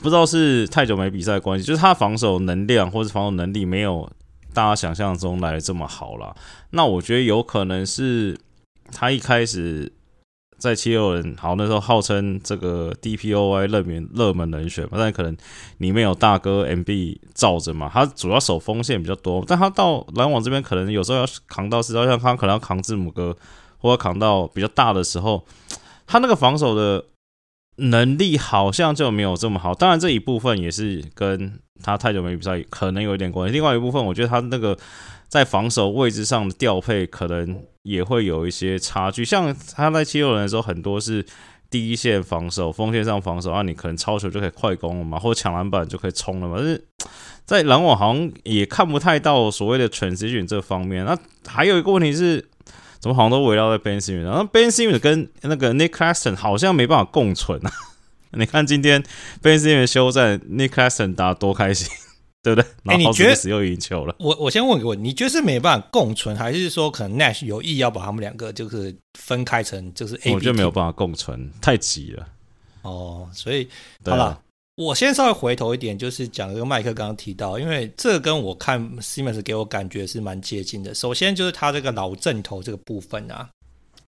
[0.01, 4.11] 不知道是太久没比赛关系，就是他防守能量或者防守能力没有
[4.53, 6.35] 大家想象中来的这么好啦。
[6.71, 8.39] 那我觉得有可能是
[8.93, 9.93] 他一开始
[10.59, 15.37] 在七六人好那时候号称这个 DPOY 热门热门人选嘛，但可能
[15.79, 23.37] 里面有大哥 MB 罩着嘛，他主要守锋线比较多，但他到篮网这边可能有时候要扛到，实际上他可能要扛字母哥，
[23.79, 25.45] 或者扛到比较大的时候。
[26.07, 27.03] 他那个防守的
[27.77, 33.53] 能力好像就没有这么好，当然这一部分也是跟他太久没比赛可能有一点关系。
[33.53, 34.79] 另外一部分，我觉得他那个
[35.29, 39.25] 在防守位置上的调配可能也会有一些差距。
[39.25, 41.27] 像他在七六人的时候，很多是
[41.69, 46.57] 第一线防守、锋线上防守，啊，你可能超球就可以快攻了嘛，或者抢篮板就可以冲了嘛。
[46.59, 46.85] 但是
[47.45, 51.05] 在篮网好像也看不太到所谓的 transition 这方面。
[51.05, 52.49] 那还有一个问题是。
[53.05, 57.71] 怎么好像都围绕在 Ben Simmons，然后 Ben Simmons 跟那个 Nick Claxton 好像没办法共存啊！
[58.33, 59.05] 你看今天
[59.43, 61.87] Ben Simmons 休战，Nick Claxton 打多开心，
[62.43, 62.67] 对不对？
[62.87, 64.17] 哎、欸，你觉得又赢球了？
[64.19, 70.33] 我我先问个问，你觉得是没办法共存，还是说可能 Nash 有意要把他们两个就是分开成就是 A？
[70.33, 72.27] 我觉得没有办法共存，太急了。
[72.81, 73.69] 哦，所以
[74.07, 74.41] 好了。
[74.77, 80.93] 我先稍微回头一点，就是讲这个麦克刚刚提到，因为这跟我看 Simmons 给我感觉是蛮接近的。
[80.93, 83.49] 首先就是他这个老阵头这个部分啊，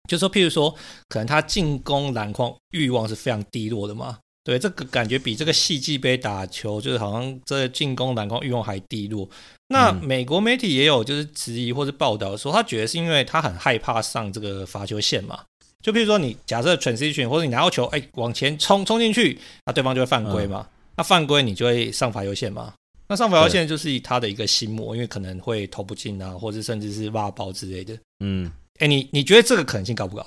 [0.08, 0.74] 就说譬如说，
[1.10, 4.20] 可能他进攻篮筐欲望是非常低落的嘛。
[4.46, 9.30] 对，这个感觉比这个戏剧杯打球就是好像这进攻篮筐欲望还低落。
[9.68, 15.44] 那美国媒体也有就是质疑或是报道说，他觉得是因为他很害怕上这个罚球线嘛。
[15.84, 20.66] 就譬如说，你假设 transition 或者你拿到球，哎、欸，往前冲冲进去，那对方就会犯规嘛。
[20.66, 22.74] 嗯、那犯规你就会上罚球线嘛。
[23.06, 27.94] 那上罚球线就是他的一个心魔，因为可能会投不进啊，或者甚至是挖包之类的。
[28.22, 30.26] 嗯，哎、欸，你你觉得这个可能性高不高？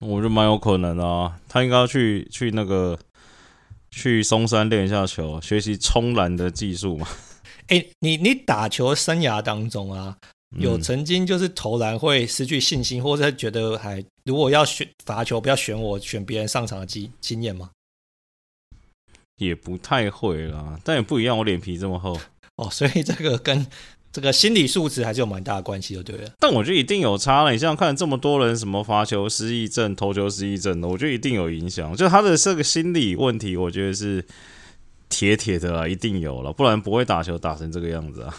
[0.00, 1.40] 我觉得蛮有可能的啊。
[1.48, 2.98] 他应该要去去那个
[3.90, 7.08] 去松山练一下球，学习冲篮的技术嘛。
[7.68, 10.18] 哎、欸，你你打球生涯当中啊。
[10.58, 17.70] 有曾经就是投篮会失去信心，或者觉得还如果要选罚球，不要选我，选别人上场的经经验吗？
[19.36, 22.18] 也不太会啦，但也不一样，我脸皮这么厚
[22.56, 23.66] 哦， 所以这个跟
[24.12, 26.30] 这个心理素质还是有蛮大的关系的，对不对？
[26.40, 27.52] 但我觉得一定有差了。
[27.52, 31.96] 你像看这么多人什么罚球失忆症、投球失忆症的，我觉得一定有影响。
[31.96, 34.22] 就他的这个心理问题，我觉得是
[35.08, 38.34] 铁铁的啦，一定有了，不然不会打球打成这个样子啊。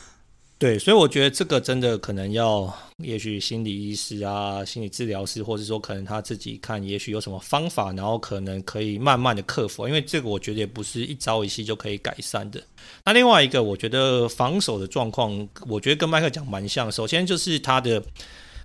[0.62, 9.88] 对，所以我觉得这个真的可能要，也许心理医师啊、心理治疗师，或者说可能他自己看，也许有什么方法，然后可能可以慢慢的克服。
[9.88, 12.62] 因为这个我觉得也不是一朝一夕就可以改善的。
[13.04, 16.92] 那另外一个，我觉得防守的状况，我觉得跟麦克讲蛮像。
[16.92, 18.00] 首先就是他的，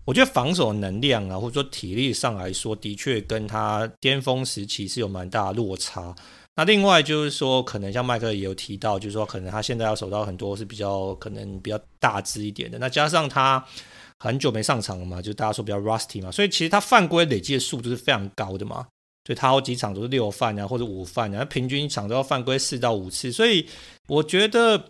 [0.05, 6.15] 我觉得防守能量啊，或者说体力上来说，的确跟他巅峰时期是有蛮大的落差。
[6.57, 12.79] 那另外就是说，可能像麦克也有提到，就是说可能他现在要守到很多是比较可能比较大只一点的。
[12.79, 13.63] 那加上他
[14.19, 18.87] 很久没上场了嘛，就大家说比较 rusty 嘛，所以其实他犯规累积的数都是非常高的嘛。
[19.27, 23.33] 所以他好几场都是六犯啊，或者五犯啊，平均一场都要犯规四到五次。
[23.33, 23.67] 所以
[24.07, 24.89] 我觉得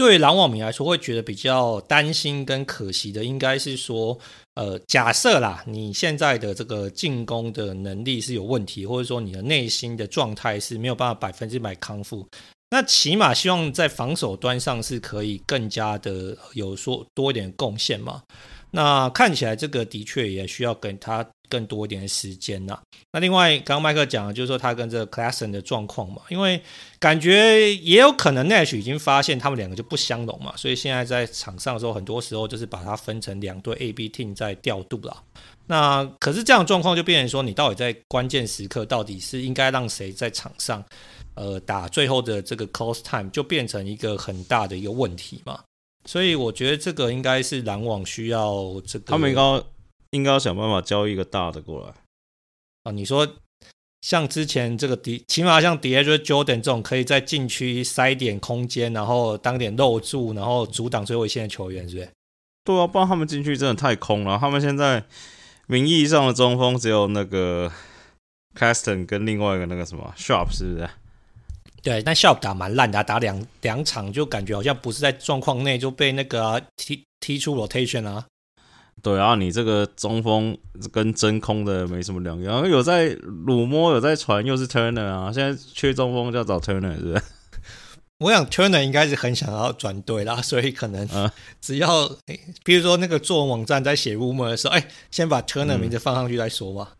[0.00, 4.18] 对篮网民来说，会觉得比较担心跟可惜的，应该是说，
[4.54, 12.26] 呃，假设啦，你现在的这个进攻的能力是有问题，或者说你的内心的状态是没有办法百分之百康复，
[12.70, 18.22] 那起码希望在防守端上是可以更加的有说多一点贡献嘛。
[18.70, 22.78] 那看起来这个的确也需要给他更多一点的时间呐。
[23.12, 26.62] 那另外，刚刚麦克讲的就是说他跟这个 Claxton 的状况嘛，因为
[26.98, 35.22] 感觉也有可能 Nash 已经发现他们两个就不相容嘛，所以现在在场上的时候，很多时候就是把它分成两队 A、B team 在调度啦。
[35.66, 40.84] 那可是这样状况就变成说，你到底在关键时刻到底是应该让谁在场上，
[41.34, 45.60] 呃，打最后的这个 close time，就变成一个很大的一个问题嘛。
[46.06, 49.42] 所以我觉得这个应该是篮网需要这个，他们应该
[50.10, 51.94] 应该要想办法交一个大的过来
[52.84, 52.92] 啊。
[52.92, 53.36] 你说
[54.00, 62.08] 像之前这个迪，起码像 DeAndre Jordan 这种可以在禁区塞点空间，然后当点肉柱，然后阻挡最后一线的球员，是不是？
[62.64, 64.38] 对啊，不然他们禁区真的太空了。
[64.38, 65.04] 他们现在
[65.66, 67.70] 名义上的中锋只有那个
[68.54, 70.90] Claxton 跟另外一个那个什么 Sharp，是不是？
[71.82, 78.26] 对，但 Sharp 打蛮烂的，打两两场就感觉好像不是在状况内就被那个、啊、踢踢出 rotation 啊。
[79.02, 80.56] 对啊，你这个中锋
[80.92, 85.32] 跟真空的没什么两样，有在鲁摸，有在传，又是 Turner 啊。
[85.32, 87.22] 现在缺中锋就要找 Turner，是不是？
[88.20, 91.08] 我想 Turner 应该是很想要转队啦，所以可能
[91.60, 96.92] 只要，嗯、比如说那个作文网站在写 rumor 的时候，哎，先把 Turner 名字放上去再说吧。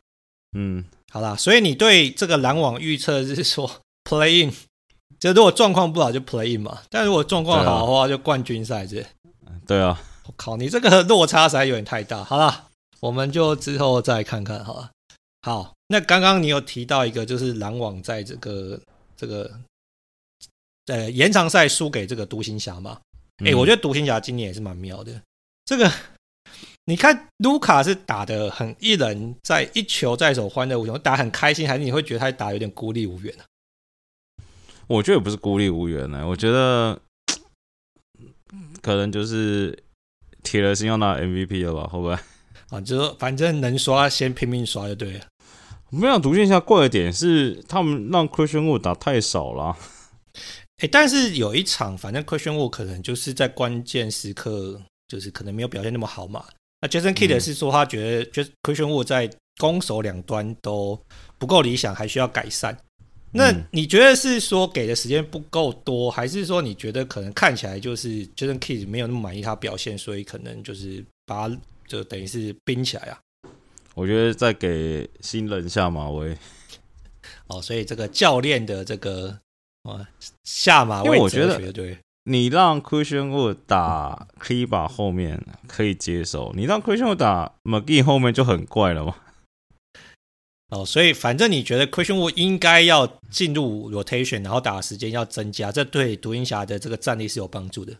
[0.56, 3.70] 嗯，好啦，所以你对这个篮网预测是说
[4.08, 4.52] play in。
[5.18, 9.06] 就如果状况不好就 play in 嘛，但如果状况好的话就冠军赛是，是。
[9.66, 12.22] 对啊，我靠，你这个落差实在有点太大。
[12.22, 12.68] 好了，
[13.00, 14.90] 我们就之后再看看好了。
[15.42, 18.80] 好，那刚刚你有提到一个，就是篮网在这个
[19.16, 19.50] 这个
[20.86, 23.00] 呃延长赛输给这个独行侠嘛？
[23.38, 25.22] 哎、欸，我觉得独行侠今年也是蛮妙的。
[25.64, 25.90] 这个
[26.84, 33.44] 你看卢卡是打的很一人在一球在手，欢乐无穷，打很开心，还是你会觉得他打有点孤立无援呢？
[34.86, 37.00] 我觉得也不是孤立无援呢，我觉得
[38.82, 39.82] 可能就是
[40.42, 42.18] 铁了心要拿 MVP 了吧，会不会？
[42.70, 45.24] 啊，就说反正能刷先拼命刷就对了。
[45.90, 49.76] 没有独行侠怪的点是他们让 Christian Wood 打太少了。
[50.82, 56.44] 哎，但是有一场，反正 Christian Wood 可能就是在关键时刻，就是可能没有表现那么好嘛。
[56.80, 60.98] 那 Jason Kidd 是说他觉得，就 Christian Wood 在攻守两端都
[61.38, 62.78] 不够理想，还需要改善。
[63.32, 73.18] 那你觉得是说给的时间不够多，还是说你觉得可能看起来就是 Jason Kidd 没有那么满意他表现，所以可能就是把他就等于是冰起来啊？
[73.94, 76.36] 我觉得在给新人下马威。
[77.46, 79.38] 哦，所以这个教练的这个
[79.82, 80.08] 啊
[80.44, 89.14] 下马威，我觉得对，你让 Christian Wood 打 Kleber 后面可以接受，你让 Christian Wood 打 McGee 后面就很怪了嘛。
[90.70, 97.94] 哦，所以反正你觉得 Christian Wood 应该要进入 rotation，然后打的时间要增加，这对独行侠的这个战力是有帮助的。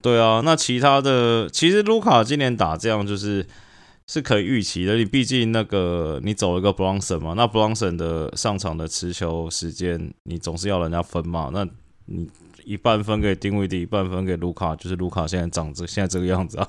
[0.00, 3.44] 对啊，那其他的其实卢卡今年打这样就是
[4.06, 4.94] 是可以预期的。
[4.94, 11.66] 你毕竟那个你走了个 Bronson 嘛，那 Bronson 的上场的持球时间你总是要人家分嘛，那
[12.04, 12.30] 你
[12.64, 16.68] 一半分给丁威迪，一半分给卢卡，就是卢卡现在长这现在这个样子啊。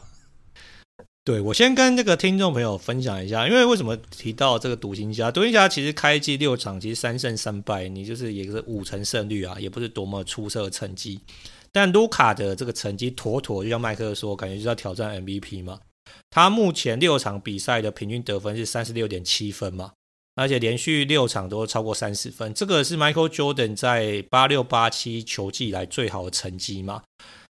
[1.25, 5.29] 对，我先跟这个听众朋友分享一下，因为为什么提到这个独行侠？
[5.29, 11.19] 独行侠其实开季六场，其实三胜三败，你就是也是五成胜率啊，也不是多么出色的成绩。
[11.71, 15.79] 但卢卡的这个成绩妥妥，就像麦克说，感觉就是要挑战 MVP 嘛。
[16.31, 19.91] 他目前六场比赛的平均得分是三十六点七分嘛，
[20.33, 27.03] 而且连续六场都超过三十分，这个是 Michael Jordan 在八六八七球季以来最好的成绩嘛。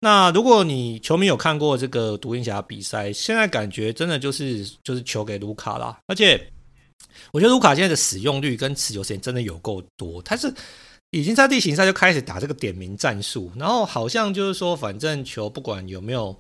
[0.04, 6.52] 那如果你球迷有看过这个独行侠比赛，现在感觉真的就是就是球给卢卡啦，而且
[7.32, 10.52] 我觉得卢卡现在的使用率跟持球时间真的有够多，他是
[11.12, 16.36] 已经在地形赛就开始打这个点名战术，然后好像就是说反正球不管有没有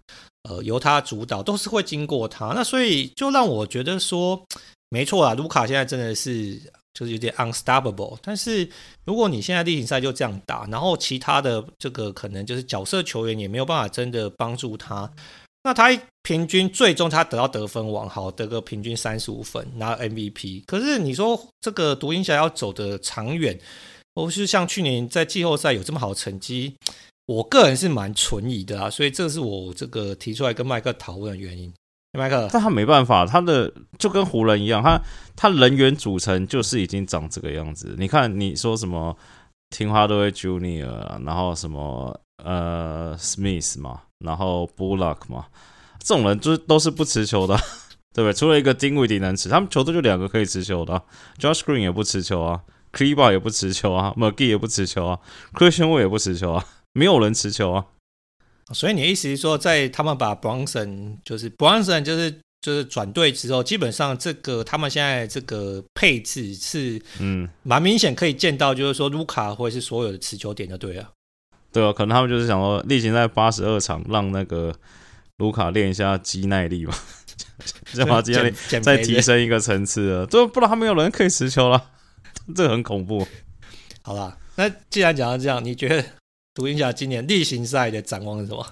[0.49, 4.43] 呃由他主导，都是会经过他，那所以就让我觉得说
[4.89, 6.59] 没错啦，卢卡现在真的是。
[6.93, 8.67] 就是有点 unstoppable，但是
[9.05, 15.09] 如果你现在例行赛就这样打，然后其他的这个可能就是角色球员也没有办法真的帮助他，
[15.63, 15.89] 那他
[16.23, 20.63] 平均最终他得到得分王，好得个平均三十五分拿 MVP。
[20.65, 23.57] 可是你说这个独行侠要走的长远，
[24.13, 26.75] 或是像去年在季后赛有这么好的成绩，
[27.25, 28.89] 我个人是蛮存疑的啊。
[28.89, 31.71] 所以这是我这个提出来跟麦克讨论的原因。
[32.13, 35.01] 麦克，但他没办法，他的就跟湖人一样，他
[35.35, 37.95] 他人员组成就是已经长这个样子。
[37.97, 39.15] 你看，你说什么
[39.69, 45.45] 听话都会 Junior，然后什么呃 Smith 嘛，然后 Bullock 嘛，
[45.99, 47.55] 这种人就是都是不持球的，
[48.13, 48.33] 对不对？
[48.33, 51.01] 除了一个 Dinwiddie 能持，他们球队就两个可以持球的
[51.39, 55.19] ，Josh Green 也不持球啊，Kliba 也不持球啊，McGee 也不持球啊
[55.53, 57.85] ，Christian Wood 也不持球啊，没有人持球啊。
[58.73, 62.31] 所以你的意思是说，在他们把 Bronson 就是 Bronson 就是
[62.61, 71.09] 就是转队之后，基本上这个他们现在这个配置是嗯蛮明显可以见到，就是说卢卡会是所有的持球点就对了。
[71.71, 74.75] 对啊，可能他们就是想说，例行在八十二场让那个
[75.37, 76.93] 卢卡练一下肌耐力嘛，
[77.93, 81.91] 再把肌耐力再提升一个层次啊，就不然他没有人可以持球了，
[82.55, 83.25] 这个很恐怖。
[84.01, 86.05] 好啦，那既然讲到这样，你觉得？
[86.53, 88.65] 独行侠今年例行赛的展望是什么？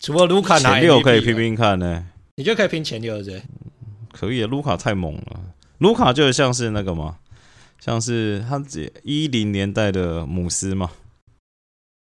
[0.00, 2.04] 除了卢卡拿前六可以拼拼看呢、欸？
[2.36, 3.42] 你就可以拼前六，对不对？
[4.12, 5.40] 可以啊，卢卡太猛了。
[5.78, 7.18] 卢卡就像是那个嘛，
[7.80, 8.62] 像是他
[9.02, 10.90] 一零年代的姆斯嘛。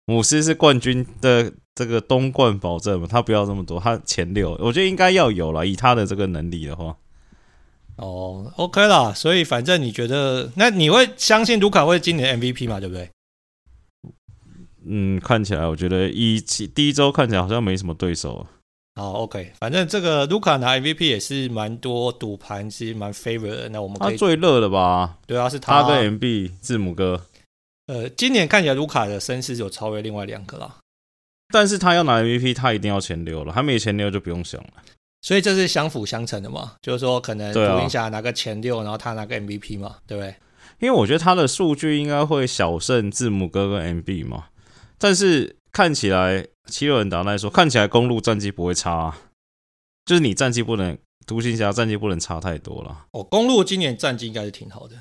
[0.06, 5.66] 姆斯是冠军的这个东冠保证嘛，他不要这么多，他前六，我觉得应该要有了。
[5.66, 6.98] 以他的这个能力的话，
[7.98, 9.14] 哦，OK 啦。
[9.14, 12.80] 所以反正你觉得，那你会相信卢卡会今年 MVP 嘛？
[12.80, 13.10] 对不对？
[14.86, 18.36] 嗯，看起来我觉得一期第一周看起来好像没什么对手。
[18.36, 18.48] 啊
[18.96, 23.68] 好，OK，反正这个卢卡拿 MVP 也是蛮多赌盘，其实蛮 favor 的。
[23.70, 25.18] 那我们他最热的吧？
[25.26, 27.26] 对啊，是他，他跟 MB 字母哥。
[27.88, 30.76] 呃，今年看起来卢卡的身世有超越另外两个啦。
[31.52, 34.74] 但是他要拿 MVP，他一定要前六了，他没前六就不用想了。
[35.24, 36.74] 所以这是相辅相成的嘛？
[36.80, 40.36] 就是说，可能独行侠拿个前六，然后他拿个 MVP 嘛，对不对？
[40.80, 44.50] 因为我觉得他的数据应该会小胜字母哥跟 MB 嘛。
[45.04, 49.20] 但是看起来七六人打来说，看起来公路战绩不会差，啊，
[50.06, 53.08] 就是你战绩不能，独行侠战绩不能差太多了。
[53.12, 54.96] 哦，公路今年战绩应该是挺好的，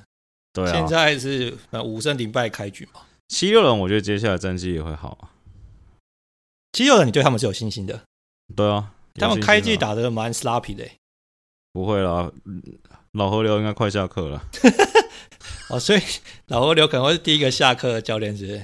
[0.53, 3.03] 对啊，现在是五胜零败开局嘛。
[3.29, 5.31] 七六人我觉得接下来战绩也会好。
[6.73, 8.03] 七六人你对他们是有信心的？
[8.57, 10.85] 对啊，他们开季打的蛮 sloppy 的。
[11.73, 12.29] 不会啦，
[13.13, 14.43] 老河流应该快下课了。
[15.71, 16.01] 哦，所以
[16.49, 18.61] 老河流可能会是第一个下课的教练，是？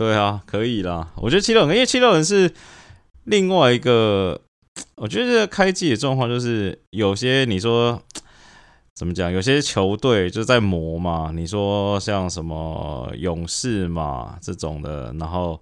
[0.00, 1.12] 对啊，可以啦。
[1.16, 2.50] 我觉得七六人，因为七六人是
[3.24, 4.40] 另外一个，
[4.94, 8.00] 我觉得开季的状况就是有些你说
[8.94, 11.32] 怎么讲，有些球队就在磨嘛。
[11.34, 15.60] 你说像什么勇士嘛这种的，然后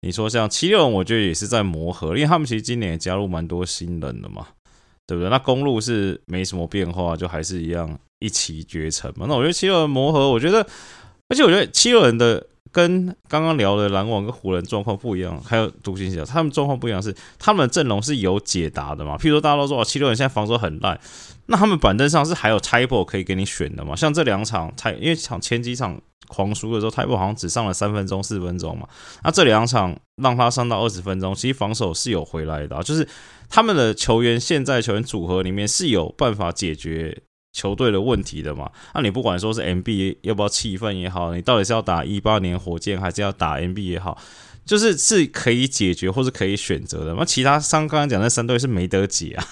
[0.00, 4.44] 你说像七六人，我觉得也是在磨合，因为他们其实今年也加入蛮多新人的嘛，
[5.06, 5.30] 对不对？
[5.30, 9.26] 那公路是没什么变化，就还是一样一骑绝尘嘛。
[9.28, 10.66] 那我觉得七六人磨合，我觉得，
[11.28, 12.44] 而且我觉得七六人的。
[12.70, 19.16] 跟刚刚聊的篮网跟湖人状况不一样，还有独行侠，他们状况不一样是，他们的阵容是有解答的嘛？
[19.16, 20.98] 譬如说大家都说啊七六人现在防守很烂，
[21.46, 23.96] 那他们板凳上是还有 Tyre 可以给你选的嘛？
[23.96, 28.86] 像这两场太，因为场前几场狂输的时候，Thybulle 好像只上了三分钟、四分钟嘛，
[29.24, 33.08] 那这两场让他上到二十分钟，其实防守是有回来的啊，就是
[33.48, 37.22] 他们的球员现在球员组合里面是有办法解决。
[37.52, 44.16] 球队的问题的嘛，那你不管说是 MB 要不要气愤也好，你到底是要打一八年火箭还是要打 MB 也好，
[44.64, 47.14] 就是是可以解决或是可以选择的。
[47.14, 49.44] 那其他像刚刚讲的三队是没得解啊。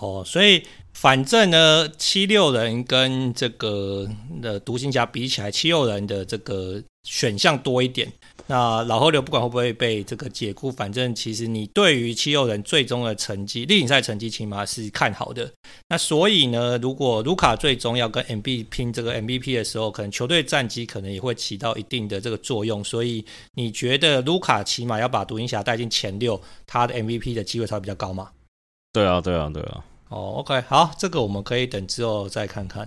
[0.00, 0.66] 哦，所以
[1.02, 4.08] 反正呢，七六人跟这个
[4.40, 8.06] 的独行侠比起来，七六人的这个选项多一点。
[8.46, 15.50] 那老河流不管会不会被这个解雇，反正其实你对于七六人最终的成绩，例行赛成绩起码是看好的。
[15.88, 22.84] 那所以呢，如果卢卡最终要跟 MB 拼这个 MVP 的时候，可能球队战绩可能也会起到一定的这个作用。
[22.84, 28.30] 所以你觉得卢卡起码要把独行侠带进前六，他的 MVP 的机会才会比较高吗？
[28.92, 29.82] 对啊，对啊，对啊。
[30.12, 32.86] 哦，OK，好，这个我们可以等之后再看看。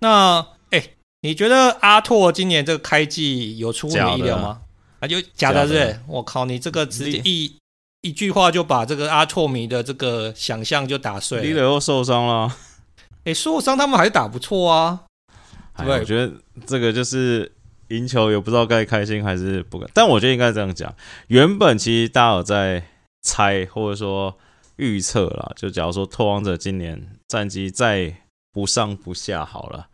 [0.00, 0.82] 那哎，
[1.20, 4.60] 你觉得阿拓今年这个开季有出乎你意料吗？
[4.98, 6.00] 啊，就假的，是？
[6.08, 7.56] 我靠，你这个直接一
[8.00, 11.44] 一句话就把这个阿拓迷的这个想象就打碎了。
[11.44, 12.52] 李磊又受伤了，
[13.22, 15.04] 哎，受伤他们还是打不错啊。
[15.76, 16.32] 对，我觉得
[16.66, 17.52] 这个就是
[17.88, 19.86] 赢球也不知道该开心还是不该。
[19.94, 20.92] 但我觉得应该这样讲，
[21.28, 22.82] 原本其实大家有在
[23.22, 24.36] 猜或者说
[24.78, 28.16] 预测啦，就假如说拓荒者今年战绩再
[28.52, 29.88] 不上不下好了。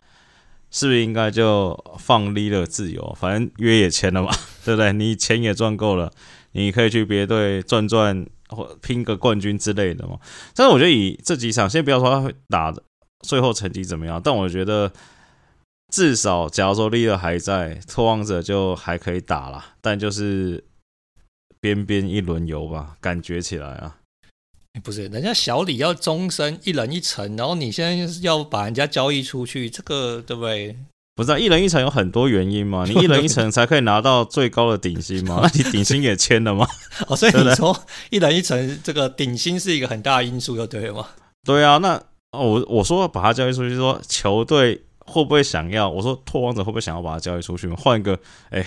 [0.70, 3.16] 是不是应该就放利勒自由？
[3.16, 4.32] 反正约也签了嘛，
[4.64, 4.92] 对不对？
[4.92, 6.10] 你钱也赚够了，
[6.50, 10.18] 你可以去别队赚赚或拼个冠军之类的嘛。
[10.52, 12.82] 但是我觉得以这几场，先不要说他会打的
[13.20, 14.92] 最后成绩怎么样，但我觉得
[15.92, 20.64] 至少假如说利勒还在，拓荒者就还可以打啦，但就是
[21.60, 23.98] 边边一轮游吧，感觉起来啊。
[24.82, 30.76] 不是，人家小李要终身一人一层，然后你现在要把人家交易出去，这个对不对？
[31.14, 36.66] 不是、啊，一人一层有很多原因嘛，你一人一层才可以拿到最高的顶薪嘛，那你顶薪也签了吗？
[37.06, 41.08] 哦，所以你说一人一层这个顶薪是一个很大的因素，就对了吗？
[41.46, 42.02] 对啊，那
[42.32, 45.88] 我我说把他交易出去，说球队会不会想要？
[45.88, 47.68] 我说拓荒者会不会想要把他交易出去？
[47.68, 48.18] 换一个，
[48.50, 48.66] 哎，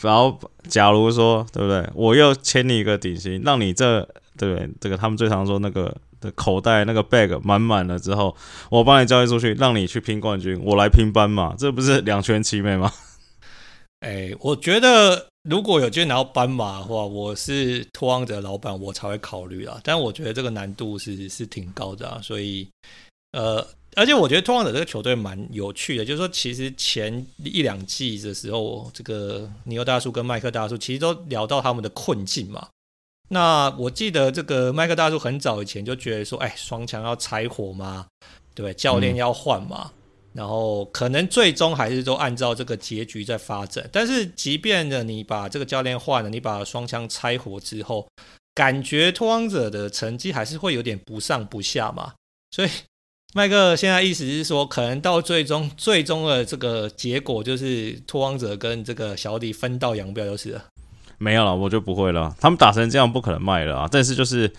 [0.00, 1.86] 然后假如说对不对？
[1.94, 4.08] 我又签你一个顶薪，让你这。
[4.36, 8.36] 对，这个他们最常说那个的口袋那个 bag 满满了之后，
[8.70, 12.92] 我帮你交易出去，让你去拼冠军，我来拼班嘛，这不是两全其美吗？
[14.00, 19.80] 哎，我觉得如果有机会拿到斑马的话，我是拓荒者老板，我才会考虑啊。
[19.82, 22.68] 但我觉得这个难度是是挺高的啊，所以
[23.32, 23.66] 呃，
[23.96, 32.68] 而且我觉得拓荒者这个球队蛮有趣的，就是说其实前一两季的时候，这个尼欧大叔跟麦克大叔其实都聊到他们的困境嘛。
[33.28, 38.06] 那我记得这个麦克大叔很早以前就觉得说，哎，双枪要拆伙嘛？
[38.54, 39.90] 对，教练要换嘛。
[39.92, 40.00] 嗯、
[40.34, 43.88] 然后可能最终还是都按照这个结局在发展。
[43.92, 48.06] 但是即便呢，你把这个教练换了，你把双枪拆伙之后，
[48.54, 52.12] 感觉拓荒者的成绩还是会有点不上不下嘛。
[52.52, 52.70] 所以
[53.34, 60.64] 麦克现在意思是说，可能到最终最终的这个结果就是拓荒者跟这个小李分道扬镳就是了。
[61.18, 62.34] 没有了，我就不会了。
[62.40, 63.88] 他们打成这样，不可能卖了啊！
[63.90, 64.52] 但是就是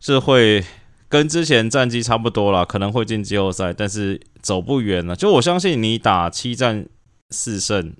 [0.00, 0.62] 是会
[1.08, 5.16] 跟之前战绩差不多了，可能会进季后赛，但是走不远了。
[5.16, 6.86] 就我相信你打七战
[7.30, 7.94] 四胜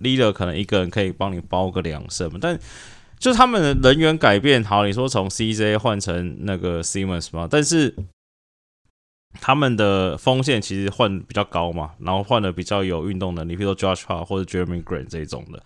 [0.00, 2.58] ，Liga 可能一个人可以帮你包个两胜，但
[3.18, 7.94] 就他们的人员改变，好，你说从 CJ 换成那个 Simmons 嘛，但是
[9.40, 15.60] 他们的锋线其实换比较高嘛，然后换的比较有运动能力，比如说 Joshua 或者 Jerami Grant 这种的。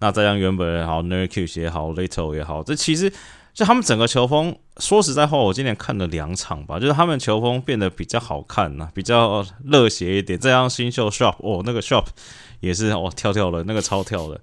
[0.00, 3.12] 那再像原本也好，Nurkic 也好，Little 也好，这其实
[3.52, 4.56] 就他们整个球风。
[4.78, 10.38] 说实在话，我今年看了两场吧，就是他们球风变得比较好看呐、啊，比较热血一点。
[10.38, 12.06] 再像新秀 Sharp 哦，那个 Sharp
[12.60, 14.40] 也是哦，跳跳的，那个超跳的，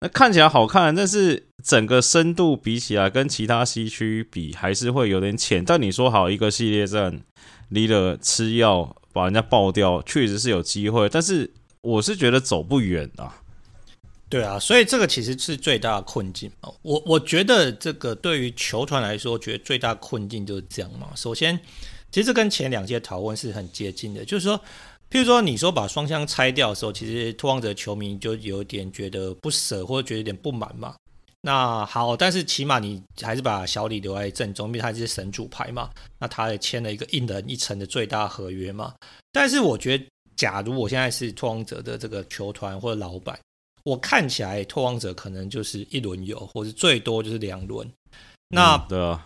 [0.00, 5.64] 那看起来好看，但是整个深度比起来，跟其他西区比还是会有点浅。
[5.64, 7.20] 但你说好一个系列战
[7.70, 13.36] ，Leader 吃药把人家爆掉，确实是有机会，但是我是觉得走不远啊。
[14.30, 16.70] 对啊，所以这个其实是最大的困境嘛。
[16.82, 21.08] 我我觉得这个对于球团来说，觉得最大困境就是这样嘛。
[21.16, 21.58] 首先，
[22.12, 24.58] 其实这跟前两届讨论是很接近的，就是说，
[25.10, 30.94] 譬如说你说把双枪拆掉的时候，其实拓荒者球迷就有点觉得不舍，或者觉得有点不满嘛。
[31.40, 35.88] 那好，但是起码你还是把小李留在阵中，因为他是神主牌嘛。
[36.18, 38.92] 那他也签了一个一人一层的最大合约嘛。
[39.32, 40.04] 但是我觉得，
[40.36, 43.38] 假如我现在是拓荒者的这个球团或者老板。
[43.82, 47.90] 我看起来拓荒者可能就是一轮游，或者最多就是两轮。
[48.50, 48.82] 那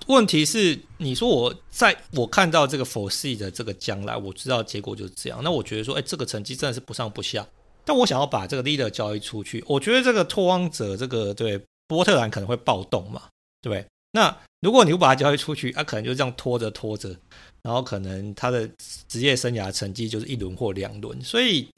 [0.09, 5.41] 问题是，你说我在我看到这个 foresee 的这个将来，我知道结果就是这样。
[5.45, 7.47] 那我觉得说，哎，这个成绩真的是不上不下。
[7.85, 13.23] 但我想要把这个 leader 交易出去，我觉得这个拓荒者这个对波特兰可能会暴动嘛，
[13.61, 13.87] 对不对？
[14.11, 17.15] 那如果你不把他交易出去，他、啊、可能就这样拖着拖着，
[17.63, 18.69] 然后可能他的
[19.09, 21.69] 职业生涯成绩就是一轮或两轮，所以。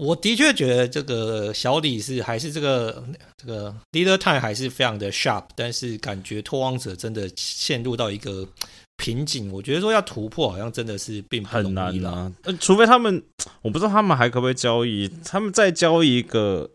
[0.00, 3.04] 我的确觉得这个小李是还是这个
[3.36, 8.48] 这个 leader time 还是非常的 sharp，但是感觉拓荒者真的陷入到一个
[8.96, 9.52] 瓶颈。
[9.52, 11.48] 我觉得说要突破，好像真的是并不。
[11.50, 13.22] 很难啊，除非他们，
[13.60, 15.06] 我不知道他们还可不可以交易。
[15.22, 16.70] 他们再交易一个，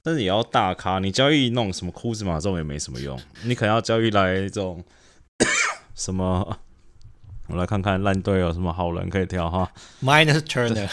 [0.00, 1.00] 但是也要大咖。
[1.00, 3.20] 你交易弄什么库兹马这种也没什么用。
[3.42, 4.84] 你可能要交易来这种
[5.96, 6.58] 什么？
[7.48, 9.68] 我来看看烂队有什么好人可以挑哈。
[10.00, 10.88] Minus Turner。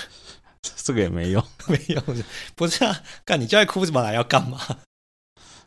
[0.84, 2.04] 这个也没用， 没用，
[2.56, 3.00] 不是啊？
[3.24, 4.60] 干你叫库兹马来要干嘛？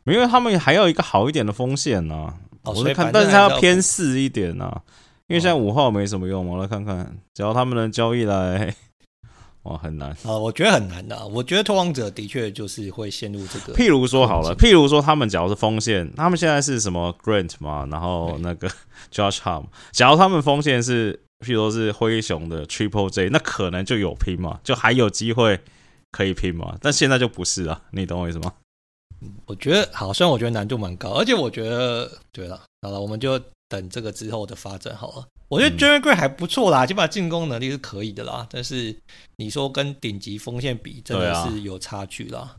[0.04, 2.34] 因为他们还要一个好一点的锋线呢、啊。
[2.64, 4.82] 哦、我来看，但是他要偏四一点呢、啊。
[5.28, 8.74] 因为现在五号没什么用，我来看看，只要他们能交易来，
[9.62, 10.36] 哇，很难啊！
[10.36, 11.24] 我觉得很难的、啊。
[11.24, 13.72] 我觉得拓荒者的确就是会陷入这个。
[13.74, 18.68] 譬如说好了，譬如说他们假如是锋线，他们现在是什么 Grant 嘛，然后那个
[19.10, 21.22] Josh Hart，假如他们锋线是。
[21.42, 25.60] 譬如说是灰熊的 Triple J，那可能就有拼嘛，就还有机会
[26.10, 26.78] 可以拼嘛。
[26.80, 28.54] 但现在就不是了，你懂我意思吗？
[29.46, 33.38] 我觉得好，虽然我觉得难度蛮高，而且我觉得对了，好了，我们就
[33.68, 35.26] 等这个之后的发展好了。
[35.48, 38.46] 我觉得 Grant 还不错啦，基本上进攻能力是可以的啦。
[38.50, 38.96] 但是
[39.36, 42.56] 你说跟顶级锋线比，真的是有差距啦。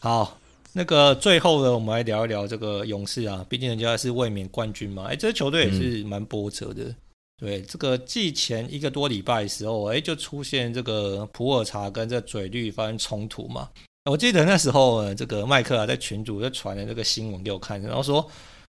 [0.00, 0.38] 好，
[0.74, 5.04] 那个最后呢，我们来聊一聊这个勇士啊，毕竟人家是卫冕冠军嘛。
[5.04, 6.94] 哎、欸，这个球队也是蛮波折的。
[7.36, 13.68] 对，这个季前一个多礼拜的时候，哎，就出现这个普洱茶跟这嘴绿发生冲突嘛。
[14.10, 18.24] 我记得那时候，这个麦克啊在群组就传了这个新闻给我看，然后说，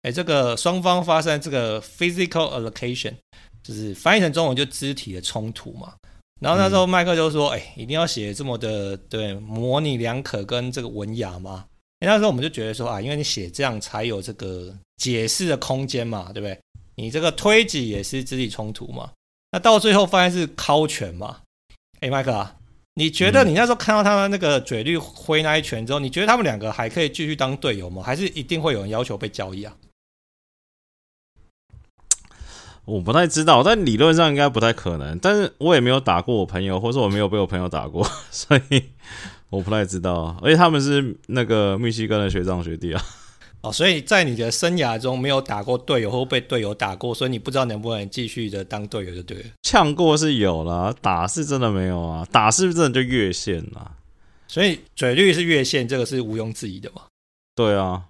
[0.03, 3.15] 哎，这个双方发生这个 physical allocation，
[3.63, 5.95] 就是翻译成中文就肢体的冲突嘛。
[6.41, 11.67] 然后那时候麦克就说，哎，一定要写这么的对，模棱两可跟这个文雅嘛。
[12.01, 16.59] 那时候我们就觉得说啊，因为你写这样才有这个解释的空间嘛，对不对？
[16.99, 19.13] 你这个推挤也是肢体冲突嘛？
[19.53, 21.39] 那到最后发现是敲拳嘛？
[22.01, 22.57] 哎，麦克啊，
[22.95, 28.03] 你觉得你那时候看到他们那个嘴绿挥那一拳之后，你觉得他们两个还可以继续当队友吗？
[28.03, 29.77] 还是一定会有人要求被交易啊？
[32.85, 35.17] 我不太知道，但理论上应该不太可能。
[35.21, 38.83] 但是我也没有打过我朋友，或者我没有被我朋友打过， 所以
[39.51, 40.37] 我不太知道。
[40.43, 43.01] 而且他们是那个密西根的学长学弟啊。
[43.69, 49.45] 哦，所以在你的生涯中没有打过队友或被队友打过，所以你不知道能不能继续的当队友就对了。
[49.63, 52.27] 呛过是有啦，打是真的没有啊。
[52.33, 53.93] 打是不是真的就越线了？
[54.47, 57.03] 所以嘴绿是越线，这个是毋庸置疑的嘛。
[57.55, 58.05] 对啊。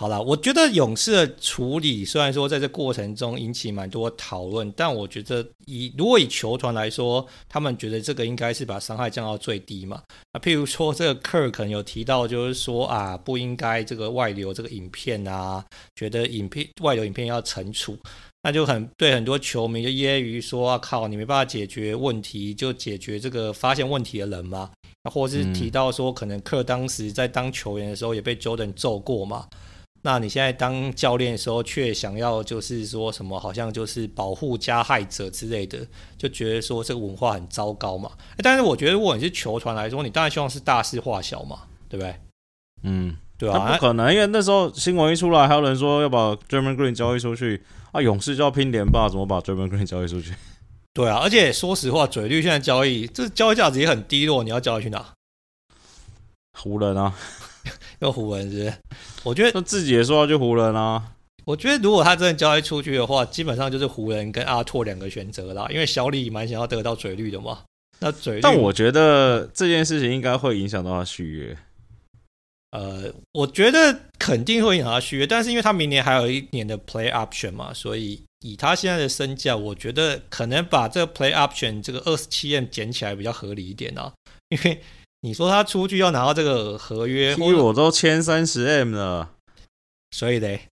[0.00, 10.02] 好了，我觉得勇士的处理虽然说在这过程中引起蛮多讨论，但我觉得以如果以球团来说，他们觉得这个应该是把伤害降到最低嘛。
[10.32, 15.62] 那譬如说这个 Kerr 可能有提到，就是说啊，不应该这个外流这个影片啊，
[15.94, 17.94] 觉得影片外流影片要惩处，
[18.42, 24.70] 那就很对很多球迷就揶揄说啊，靠，你没办法解决问题，就解决这个发现问题的人嘛。
[25.10, 29.46] 或者是提到说，可能 Kerr 当时在当球员的时候也被 Jordan 揍过嘛。
[30.02, 35.86] 那你现在当教练的时候，却想要就是说什么，好像就是保护加害者之类的，
[36.16, 38.10] 就觉得说这个文化很糟糕嘛。
[38.38, 42.14] 但是我觉得，如果你是球团来说，你当然希望是大事化小嘛，对不对？
[42.82, 50.34] 嗯，对啊，不可能，因为那时候新闻一出来，还有人说要把 Draymond Green 交易出去啊，勇士就要拼连霸，怎么把 Draymond Green 交易出去？
[50.94, 55.12] 对啊，而且说实话，嘴绿现在交易，这交易价值也很低落，你要交易去哪？
[56.58, 57.14] 湖人啊。
[58.00, 58.74] 又湖人是是？
[59.22, 61.12] 我觉得他自己也说要去湖人啊。
[61.46, 65.66] 我觉得如果他真的交易出去的话，基本上就是湖人跟阿拓两个选择啦。
[65.70, 67.60] 因为小李蛮想要得到嘴绿的嘛。
[67.98, 71.56] 那嘴绿，但我觉得这件事情应该会影响到他续约。
[72.70, 84.12] 呃，我觉得肯定会影响他续约，但是因为他明年还有一年的 play option 嘛，所以以他现在的身价，我觉得可能把这个 play option 这个二十七 M 捡起来比较合理一点啊，
[84.48, 84.80] 因为。
[85.22, 89.30] 你说他出去要拿到这个合约，因为我都签三十 M 了，
[90.12, 90.68] 所以嘞，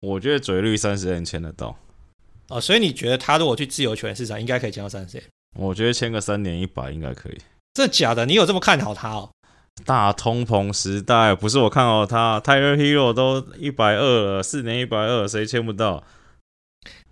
[0.00, 1.76] 我觉得嘴绿三十 M 签得到
[2.48, 5.26] 哦，所以你觉得他如果去自由球员市场，应该可以签到三十 M？
[5.56, 7.38] 我觉得签个三年一百应该可以。
[7.74, 8.24] 这假的？
[8.24, 9.30] 你有这么看好他哦？
[9.84, 16.02] 大通膨时代不是我看好他，Tyler Herro 都一百二了，四年一百二，谁签不到？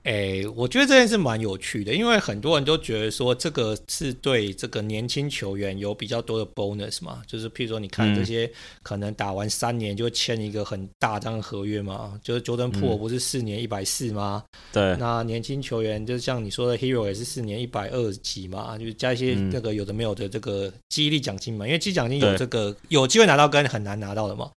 [0.07, 8.49] 诶，我觉得这件事蛮有趣的，因为很多人都觉得说这个是对这个年轻球员有比较多的 bonus 嘛，就是譬如说你看这些
[8.85, 14.45] 可能打完三年就签一个很大张合约嘛，就是 Jordan Poole 不是四年一百四吗？
[14.73, 24.53] 对，那年轻球员就像你说的 Herro 也是四年一百二十几嘛，就是加一些那个有的没有的这个激励奖金嘛，因为激励奖金有这个有机会拿到跟很难拿到的嘛。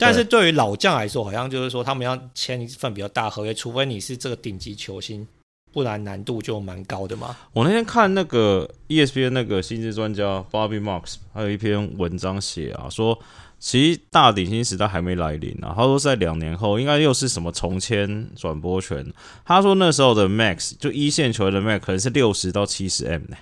[0.00, 5.26] 但是对于老将来说，好像就是说他们要签一份比较大合约，除非你是这个顶级球星，
[5.72, 7.36] 不然难度就蛮高的嘛。
[7.52, 13.18] 我那天看那个 ESPN 那个薪资专家 Bobby Marks，还有一篇文章写啊，说
[13.58, 15.74] 其实大顶薪时代还没来临啊。
[15.76, 19.06] 他说在两年后应该又是什么重签转播权。
[19.44, 23.36] 他说那时候的 Max 就一线球员的 Max 可能是六十到七十 M 呢。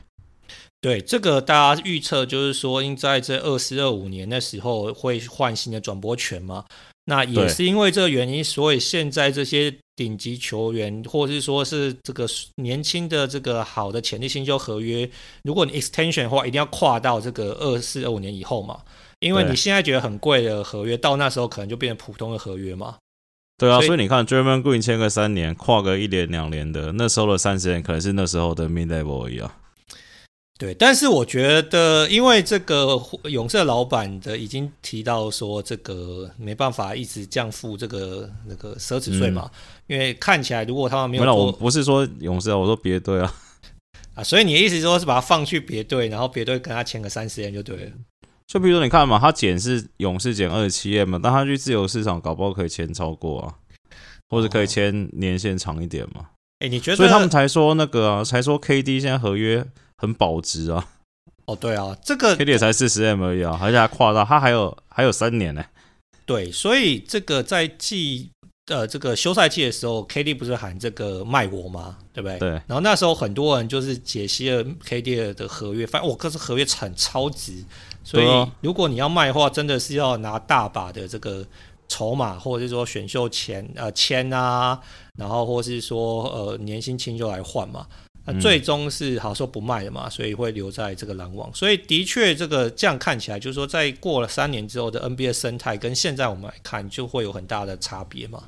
[0.81, 6.65] 对，这个大家预测就是说，应在这二四二五年的时候会换新的转播权嘛。
[7.07, 12.27] 那也是因为这个原因，所以现在这些顶级球员，或者是说是这个
[12.57, 15.11] 年轻的这个好的潜力新秀合约，
[15.43, 18.79] 如果你 extension 的话，一定要跨到这个二四二五年以后嘛。
[19.21, 22.97] 因为你现在觉得很贵的合约，到那时候可能就变成普通的合约嘛。
[23.57, 29.51] 对啊，所以，所以你看，Draymond Green 签个三年，跨个一年两年的，那时候的三十年可能是那时候的 mid level 一样。
[30.59, 33.01] 对，但是我觉得，因为这个
[33.31, 39.55] 勇士老板的已经提到说，这个没办法一直降付这个那个奢侈税嘛，嗯、
[39.87, 43.33] 因为看起来如果他们没有做，我不是说勇士啊，我说别队啊，
[44.17, 47.93] 啊，所以你的意思说是把他放去别队，然后别队跟他签个三十年就对了。
[48.49, 53.55] 就比如说你看嘛，他减是勇士减二十七 M 嘛，但他去自由市场搞不好可以签超过啊，
[54.29, 56.31] 或者可以签年限长一点嘛。
[56.59, 56.97] 哎、哦，你觉得？
[56.97, 59.65] 所以他们才说那个啊，才说 KD 现在合约。
[59.99, 60.87] 很保值啊！
[61.45, 65.65] 哦，对啊，这个 KD 才四十 M 而已啊，而且还跨到它还有还有三年呢。
[66.25, 68.31] 对，所以这个在季
[68.67, 71.97] 呃这个休赛季的时候，KD 不是喊这个卖我吗？
[72.13, 72.39] 对不对？
[72.39, 72.51] 对。
[72.67, 77.65] 然后那时候很多人就是解析了 KD 的合约，发现我可是合约很超值，
[78.05, 78.27] 所以
[78.61, 81.43] 如果你要卖的话，真的是要拿大把的这个
[81.89, 84.79] 筹码，或者是说选秀钱呃签啊，
[85.17, 87.87] 然后或是说呃年薪清就来换嘛。
[88.31, 91.51] 那最终是好说不卖的嘛，所以会留在这个篮网。
[91.55, 98.43] 所以的确，这个这样看起来，就是说，在过了三年之后的 NBA 生态，跟现在我们来看，就会有很大的差别嘛。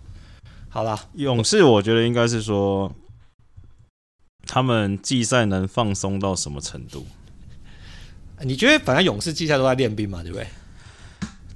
[0.68, 2.92] 好啦，勇士，我觉得应该是说，
[4.46, 7.06] 他们季赛能放松到什么程度？
[8.42, 10.46] 你觉得，反正勇士季赛都在练兵嘛，对不对？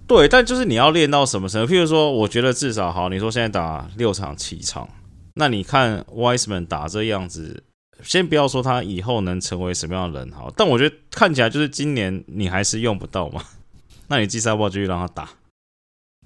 [0.07, 1.73] 对，但就是你要练到什么程度？
[1.73, 4.89] 譬如说，我觉得至少好，你说现在打六场、七场，
[5.35, 7.63] 那你看 Wiseman 打这样子。
[8.03, 13.45] 先不要说他以后能成为什么样的人好，但我觉得看起来就是今年你还是用不到嘛。
[14.09, 15.29] 那你季赛要继续让他打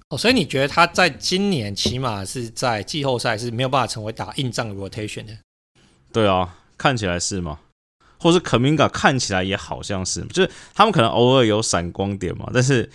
[0.09, 5.37] 哦，所以你觉得他在今年起码是在季后赛是没有办法成为打硬仗 rotation 的？
[6.11, 7.59] 对啊，看起来是吗？
[8.19, 12.89] 或是 Kaminga 看起来也好像是，就是他们可能偶尔有闪光点嘛，但是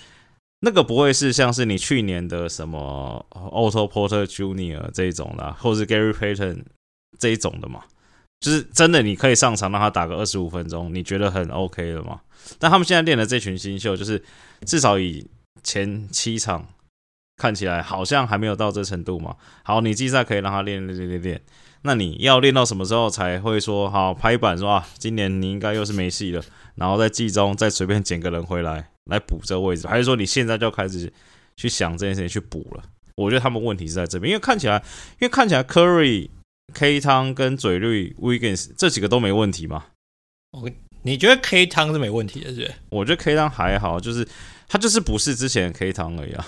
[0.61, 6.65] 那个不会是像是你去年的什么 Otto Porter Junior 这一种啦，或是 Gary Payton
[7.19, 7.85] 这一种的嘛。
[8.45, 12.21] 就是真的，你可以上场让他打个二十五分钟，你觉得很 OK 了吗？
[12.59, 14.23] 但他们现在练的这群新秀，就是
[14.67, 15.27] 至少以
[15.63, 16.69] 前七场
[17.39, 19.35] 看起来好像还没有到这程度嘛。
[19.63, 21.43] 好，你季赛可以让他练练练练练，
[21.81, 26.43] 那你要练到什么时候才会说好拍板说啊，今年你应该又是没戏了，
[26.75, 31.11] 然后在季中再随便捡个人回来来补这个位置，还是说你现在就开始
[31.57, 32.83] 去想这件事情去补了？
[33.17, 34.77] 我觉得他们问题是在这边，因为看起来，
[35.19, 36.29] 因为看起来 Curry。
[36.73, 39.85] K 汤跟嘴绿 Wiggins 这几个都没问题吗？
[40.53, 40.71] 我
[41.03, 42.75] 你觉得 K 汤是没问题的，是不是？
[42.91, 44.27] 我觉得 K 汤还好，就是
[44.67, 46.47] 他就是不是之前的 K 汤而已啊。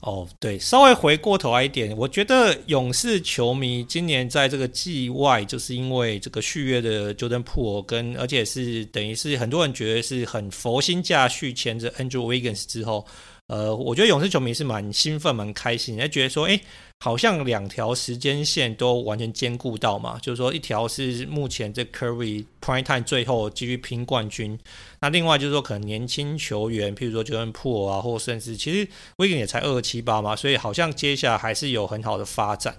[0.00, 13.06] 哦，对，稍微回过头来一点，我觉得勇士球迷今年在这个季外，就是因为这个续约的 Jordan Poole 跟，而且是等于是很多人觉得是很佛心价续签着 Andrew Wiggins 之后，
[13.50, 16.60] 呃，我觉得勇士球迷是蛮兴奋、蛮开心，也觉得说，哎。
[17.02, 24.58] 好像两条时间线都完全兼顾到嘛，就是说一条是目前这 Curry Prime Time 最后继续拼冠军，
[25.00, 28.86] 那另外就是说可能年轻球员，譬如说 Jordan Poole 啊，或甚至其实
[29.16, 32.76] w i g g i n 也才二十七八嘛，所以好像接下来还是有很好的发展。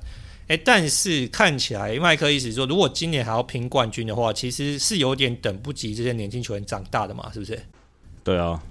[0.49, 7.59] 诶，但是看起来麦克意思说，如果今年还要拼冠军的话，其实是有点等不及这些年轻球员长大的嘛，是不是？
[8.23, 8.61] 对啊。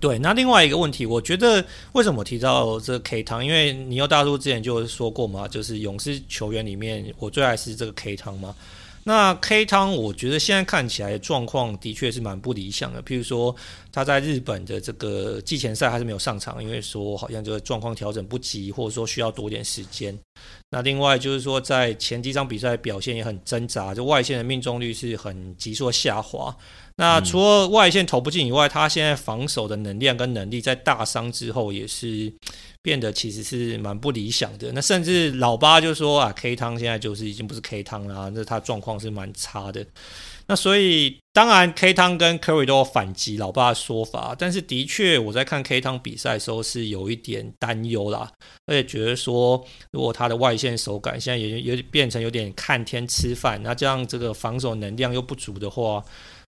[0.00, 3.44] 对，那另外一个问题，我觉得为什么我提到这个 K 汤？
[3.44, 8.54] 因为尼欧大叔之前就说过嘛，就是勇士球员里面我最爱是这个 K 汤嘛。
[9.08, 13.00] 那 K 汤，我觉得现在看起来状况的确是蛮不理想的。
[13.04, 13.54] 譬如说
[13.92, 20.18] 他在日本的这个季前赛还是没有上场，因为说好像这个状况调整不及，或者说需要多点时间。
[20.70, 26.54] 那另外就是说在前几场比赛表现也很挣扎，就外线的命中率是很急速下滑。
[26.98, 32.32] 那除了外线投不进以外，他现在防守的能量跟能力在大伤之后也是
[32.80, 34.72] 变得其实是蛮不理想的。
[34.72, 39.84] 那甚至老八就说啊，K 汤现在就是已经不是 K 汤了，那他状况是蛮差的。
[40.46, 48.30] 那所以当然 K 汤跟 Curry 都有反击老八的说法，但是的确我在看 K 汤比赛的时候是有一点担忧啦，
[48.66, 56.02] 而且觉得说如果他的外线手感现在也有变成有点看天吃饭，那这样这个防守能量又不足的话。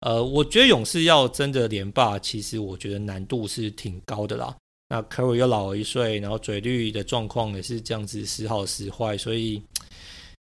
[0.01, 4.57] 呃，我觉得勇士要真的连霸，其实我觉得难度是挺高的啦。
[4.89, 9.63] 那 Curry 又老了一岁，然后嘴绿的状况也是这样子时好时坏，所以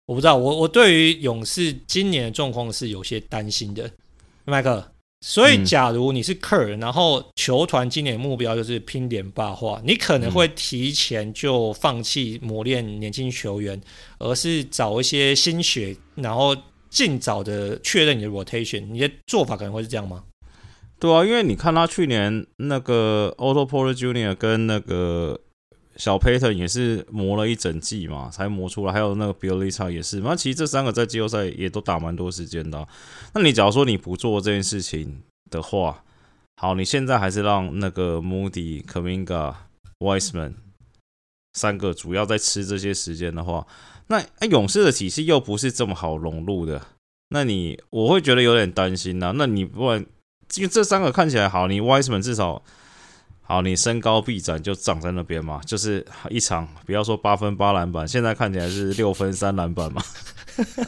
[0.04, 0.36] 我不知道。
[0.36, 3.90] 我我对于勇士今年的状况是有些担心的，
[4.44, 4.92] 麦克。
[5.22, 13.80] 所以假如你是 Kerr，然后球团今年目标就是拼连霸的话，你可能会提前就放弃磨练年轻球员，
[14.18, 16.54] 而是找一些新血，然后。
[16.88, 20.24] 尽早的确认你的 rotation，你的做法可能会是这样吗？
[20.98, 25.38] 对啊，因为你看他去年那个 Otto Porter Junior 跟那个
[25.96, 28.92] 小 Payton 也是磨了一整季嘛，才磨出来。
[28.92, 32.86] 还有那个 Bjelica 也是，那其实这三个在季后赛也都打蛮多时间的。
[33.34, 35.20] 那你假如说你不做这件事情
[35.50, 36.02] 的话，
[36.56, 39.54] 好，你现在还是让那个 Moody、Kuminga、
[39.98, 40.54] Wiseman
[41.56, 43.66] 三个主要在吃这些时间的话。
[44.08, 46.80] 那勇士的体系又不是这么好融入的，
[47.30, 49.98] 那你我会觉得有点担心呐、那你不然，
[50.54, 52.62] 因为这三个看起来好，你 Wiseman 至少
[53.42, 60.02] 好，你身高臂展就长在那边嘛，就是一场不要说八分八篮板，现在看起来是六分三篮板嘛。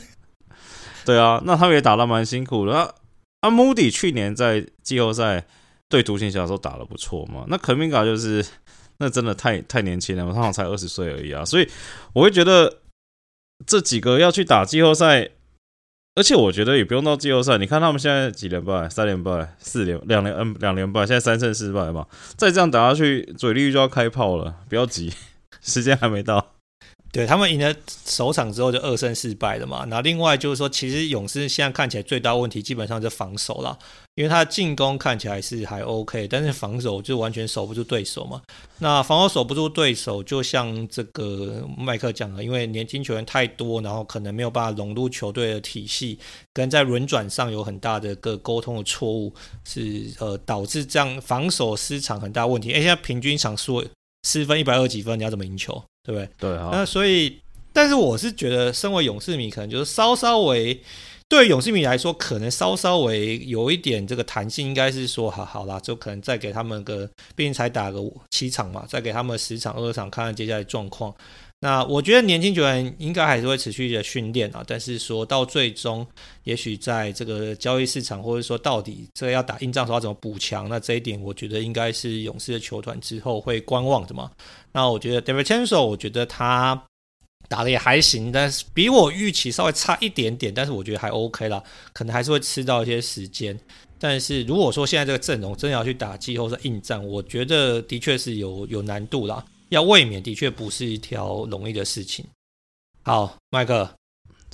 [1.04, 2.72] 对啊，那他们也打得蛮辛苦的。
[2.72, 2.94] 啊，
[3.40, 5.44] 啊，Moody 去年在季后赛
[5.88, 7.44] 对独行侠的时候打得不错嘛。
[7.48, 8.44] 那 Kuminga 就是
[8.98, 11.68] 那真的太太年轻了，他好像才二十岁而已啊，所以
[12.12, 12.78] 我会觉得
[13.66, 15.30] 这几个要去打季后赛，
[16.16, 25.12] 而且我觉得也不用到季后赛，你看他们现在几连败，三连败，四连两连嗯两连败，现在三胜四败嘛，再这样打下去，嘴绿就要开炮了，不要急，
[25.62, 26.57] 时间还没到。
[27.10, 29.86] 对，他们赢了首场之后就二胜四败了嘛。
[29.88, 33.78] 那另外就是说，其实勇士现在看起来最大问题基本上是防守了，
[34.14, 38.42] 因为他的进攻看起来是还 OK，但是防守就完全守不住对手嘛。
[38.78, 46.18] 那防守守不住对手，就像这个麦克讲的，因为年轻球员太多，然后可能没有办法融入球队的体系，
[46.52, 49.32] 跟在轮转上有很大的个沟通的错误，
[49.64, 52.70] 是呃导致这样防守失常很大问题。
[52.72, 53.82] 哎，现在平均场数
[54.24, 55.82] 失分一百二几分，你要怎么赢球？
[56.08, 56.28] 对不对？
[56.38, 56.70] 对啊。
[56.72, 57.38] 那所以，
[57.70, 60.80] 但是我是觉得，身为勇士迷，可能就是稍稍微
[61.28, 67.06] 对勇士迷来说，可能稍稍微有一点这个弹性，应该是说，好好啦，就可能再给他们个，
[67.36, 68.00] 毕竟才打个
[68.30, 71.14] 七场嘛，再给他们十场、二十场，看看接下来状况。
[71.60, 76.06] 那我觉得年轻球员应该还是会持续的训练啊，但是说到最终，
[76.44, 84.30] 也许在这个交易市场，或者说到底这个要打硬仗的时候要怎么补强，那这一点我觉得应该是勇士的球团之后会观望的嘛。
[84.70, 86.80] 那我觉得 DiVincenzo，我觉得他
[87.48, 91.60] 打得也还行，但是比我预期稍微差一点点，但是我觉得还 OK 啦，
[91.92, 93.58] 可能还是会吃到一些时间。
[93.98, 99.44] 但是如果说现在这个阵容真的要去打季后赛硬仗，我觉得的确是有有难度啦。
[99.68, 102.24] 要卫冕的确不是一条容易的事情。
[103.02, 103.88] 好，麦克，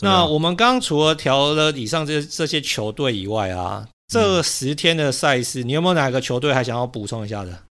[0.00, 7.62] 那我们刚刚除了调了以上这这些球队以外啊，这十天的赛事，你有没有哪个球队还想要补充一下的？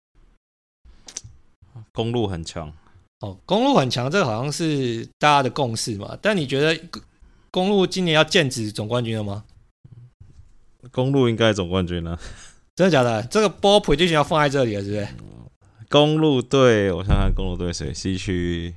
[1.93, 2.73] 公路很强
[3.21, 6.17] 哦，公路很强，这个好像是大家的共识嘛。
[6.23, 6.81] 但你觉得
[7.51, 9.45] 公路今年要剑指总冠军了吗？
[10.91, 12.19] 公路应该总冠军了，
[12.75, 13.23] 真的假的？
[13.25, 15.09] 这个 ball prediction 要放在这里了，是不是？
[15.93, 17.93] 公路队，我看看公路队谁？
[17.93, 18.75] 西区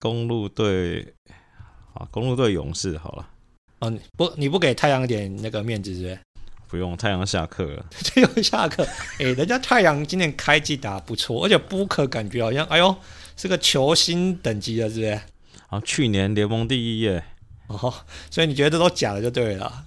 [0.00, 1.14] 公路队，
[1.94, 3.28] 啊，公路队勇士好了。
[3.78, 6.18] 哦，你不，你不给太阳点那个面子是不是？
[6.66, 7.86] 不用，太阳下课了。
[8.12, 8.82] 太阳下课，
[9.20, 12.96] 哎、欸，人家太阳今年开季打不错，而且布克感觉好像，哎呦，
[13.36, 15.20] 是个球星等级的，是不是？
[15.68, 17.22] 啊，去年联盟第一耶。
[17.68, 17.94] 哦，
[18.32, 19.84] 所以你觉得这都假的就对了。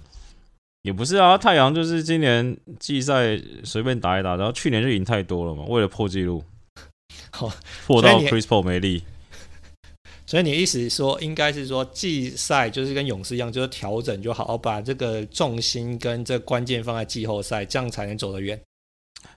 [0.82, 6.44] 也不是啊，太阳就是今年季赛随便打一打，然后去年就赢太多了嘛，为了破纪录，
[7.30, 7.48] 好
[7.86, 9.04] 破到 Chris Paul 没力。
[10.26, 18.58] 所以你意思说，应该是说季赛就是跟勇士一样，就是调整就好，好把这个重心跟这关键放在季后赛，这样才能走得远。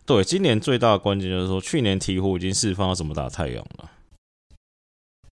[0.05, 3.91] 对，今年最大的关键就是说，去年鹈鹕已经释放了怎么打太阳了，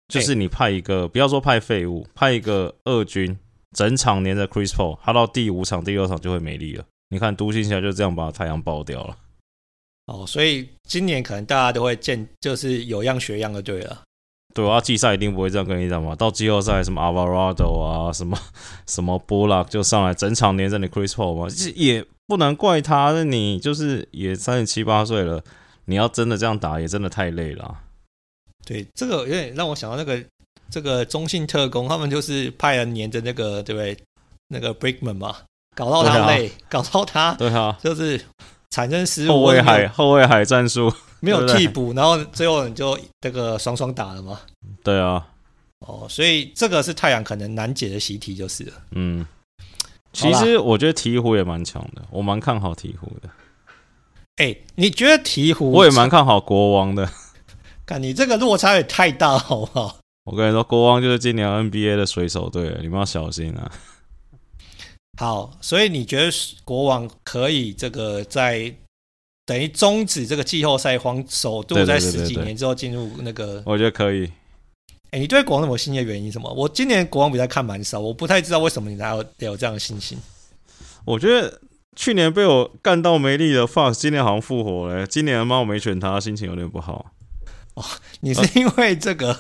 [0.08, 3.38] 就是你派一个，不要说派废物，派一个二军。
[3.77, 6.85] 整场黏着 Chris Paul，他到第五场、第六场就会没力了。
[7.11, 9.16] 你看独行侠就这样把太阳爆掉了。
[10.07, 14.03] 哦，所以今年可能大家都会见，就是有样学样的，对了。
[14.53, 16.16] 对啊，季赛一定不会这样跟你讲嘛。
[16.16, 18.37] 到季后赛，什么 Alvarado 啊，什么
[18.87, 23.12] 什么 Bullock 就上来整场黏着你 Chris Paul 嘛，也不能怪他。
[23.12, 25.45] 那你就是也三十七八岁了，
[25.85, 27.79] 你要真的这样打，也真的太累了。
[28.66, 30.21] 对，这个有点让我想到那个。
[30.71, 33.97] 这个中信特工，他们就是派人黏着那个，对不对？
[34.53, 35.37] 那个 Brickman 嘛，
[35.77, 38.21] 搞到他累，啊、搞到他，对啊，就是
[38.71, 39.29] 产生失误。
[39.29, 44.41] 后卫海后卫海战术没有替补，然后最后你就这个双双打了嘛。
[44.83, 45.25] 对啊，
[45.87, 48.73] 哦，所以这个是太阳可能难解的习题，就是了。
[48.91, 49.25] 嗯，
[50.12, 53.31] 其实我觉得鹈鹕也蛮强的，我蛮看好鹈鹕的。
[54.37, 55.64] 哎，你觉得鹈鹕？
[55.66, 57.09] 我也蛮看好国王的。
[57.87, 59.99] 看你这个落差也太大，好不好？
[60.31, 63.68] 我跟你说，国王就是今年 NBA 的水手队，你们要小心啊！
[65.18, 66.31] 好，所以你觉得
[66.64, 68.72] 国王可以这个在
[69.45, 73.61] 等于终止这个季后赛荒，首度在十几年之后进入那个？
[73.66, 74.26] 我觉得可以。
[74.26, 76.49] 哎、欸，你对国王那么信的原因是什么？
[76.53, 80.16] 我今年国王比赛看蛮少，我不太知道为什么你才有有这样的信心。
[81.05, 81.61] 我觉得
[81.97, 85.05] 去年被我干到没力的 Fox，今年好像复活了。
[85.05, 87.11] 今年妈我没选他，心情有点不好。
[87.74, 87.85] 哦，
[88.20, 89.26] 你是因为这个？
[89.33, 89.37] 呃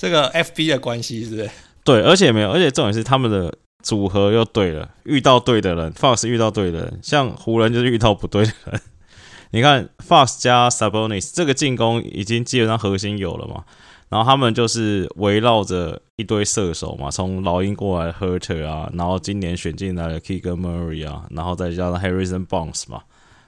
[0.00, 1.50] 这个 FB 的关系是不是？
[1.84, 8.80] 对，而且没有，而且重点是他们的组合又对了，遇到对的人，Fox 遇到对的人，像湖人就是遇到不对的人。
[9.52, 13.64] 你看 Fox 加 Sabonis 这个进攻已经基本上核心有了嘛，
[14.08, 23.02] 然后他们就是围绕着一堆射手嘛，从老鹰过来 Huerter 啊，然后今年选进来的 k i g a Murray 啊，然后再加上 Harrison Barnes 嘛，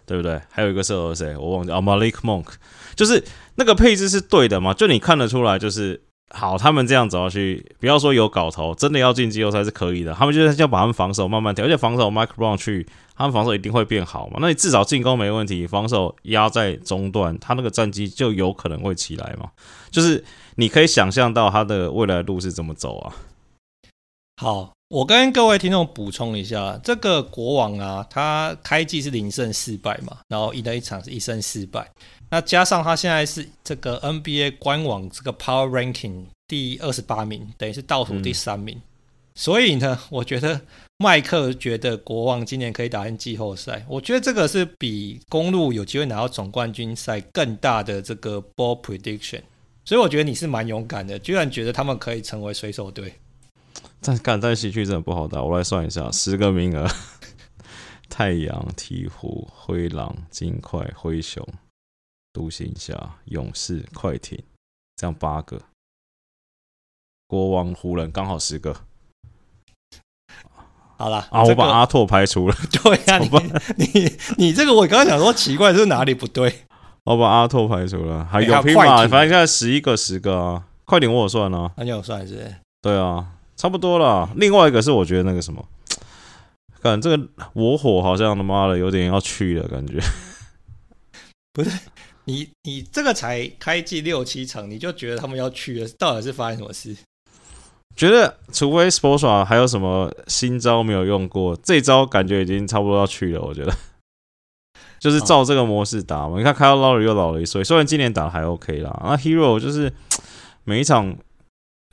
[0.05, 0.39] 对不对？
[0.51, 1.35] 还有一个射手谁？
[1.35, 2.49] 我忘记啊，Malik Monk，
[2.95, 3.25] 就是
[3.55, 6.03] 那个配置是对的嘛，就你看得出来就是。
[6.35, 10.14] 好，他们这样走下去，不要说有搞头，真的要进季后赛是可以的。
[10.14, 14.39] 他们就是要把他们防守慢慢调，而且防守 Mike Brown 去，他们防守一定会变好嘛。
[14.41, 19.51] 那你至少进攻没问题，防守压在中段，他那个战绩就有可能会起来嘛。
[19.91, 20.24] 就是
[20.57, 23.12] 你可以想象到他的未来路是怎么走啊。
[24.41, 31.87] 好，我跟各位听众补充一下，这个国王啊，他开季是零胜四败嘛，然后赢了一场是一胜四败。
[32.33, 38.74] 那加上他现在是这个 NBA 官网这个 Power Ranking 第二十八名，等于是倒数第三名。
[38.78, 38.83] 嗯、
[39.35, 40.62] 所以呢，我觉得
[40.97, 43.85] 麦克觉得国王今年可以打进季后赛。
[43.87, 49.43] 我觉得这个是比公路有机会拿到总冠军赛更大的这个 Ball Prediction。
[49.85, 53.12] 所以我觉得你是蛮勇敢的，居然觉得他们可以成为水手队。
[54.01, 56.89] 但干在西区真的不好打，我来算一下，十个名额：
[58.09, 61.47] 太阳、鹈鹕、灰狼、金块、灰熊。
[62.33, 64.43] 独行侠、勇士、快艇，
[64.97, 65.61] 这样八个。
[67.26, 68.74] 国王、湖人刚好十个。
[70.97, 72.57] 好了啊，我把阿拓排除了。
[72.70, 76.66] 对呀、啊，你你你这个我刚刚想说奇怪，是哪里不对？
[77.05, 78.99] 我把阿拓排除了，还有拼嘛？
[79.09, 82.57] 反正现在十一个十个啊，快点我有算啊，那你有算是，是？
[82.80, 84.30] 对啊，差不多了。
[84.37, 85.66] 另外一个是我觉得那个什么，
[86.80, 89.99] 看这个我火好像他妈的有点要去了感觉，
[91.53, 91.70] 不是。
[92.33, 95.89] 你你这个才开季六七场，你就觉得他们要去了？
[95.99, 96.97] 到底是发生什么事？
[97.95, 103.43] 觉得除非 Sports 还有什么新招没有用过，这招感觉已经差不多要去了。
[103.43, 103.76] 我觉得
[104.99, 106.39] 就是照这个模式打嘛。
[106.39, 108.99] 你看 Kyle Lowry 又老了一岁，虽然今年打还 OK 啦。
[109.05, 109.93] 那 Hero 就是
[110.64, 111.14] 每一场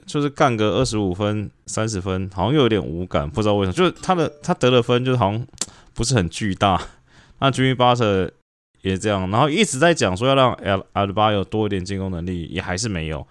[0.05, 3.73] 就是干个二十五分、三十分，好像又有点无感，不知道为什么。
[3.73, 5.45] 就是他的他得的分就是好像
[5.93, 6.81] 不是很巨大。
[7.39, 8.31] 那 Jimmy Butler
[8.81, 10.55] 也这样，然后一直在讲说要让
[10.93, 13.25] Adebayo 多一点进攻能力，也还是没有。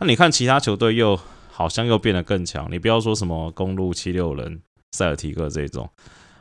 [0.00, 1.18] 那你看其他球队又
[1.50, 2.68] 好像又变得更强。
[2.70, 4.60] 你不要说什么公路七六人、
[4.92, 5.88] 塞尔提克这种，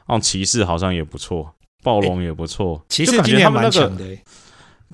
[0.07, 2.83] 那骑士好像也不错，暴龙也不错。
[2.89, 4.03] 骑士今年蛮强的，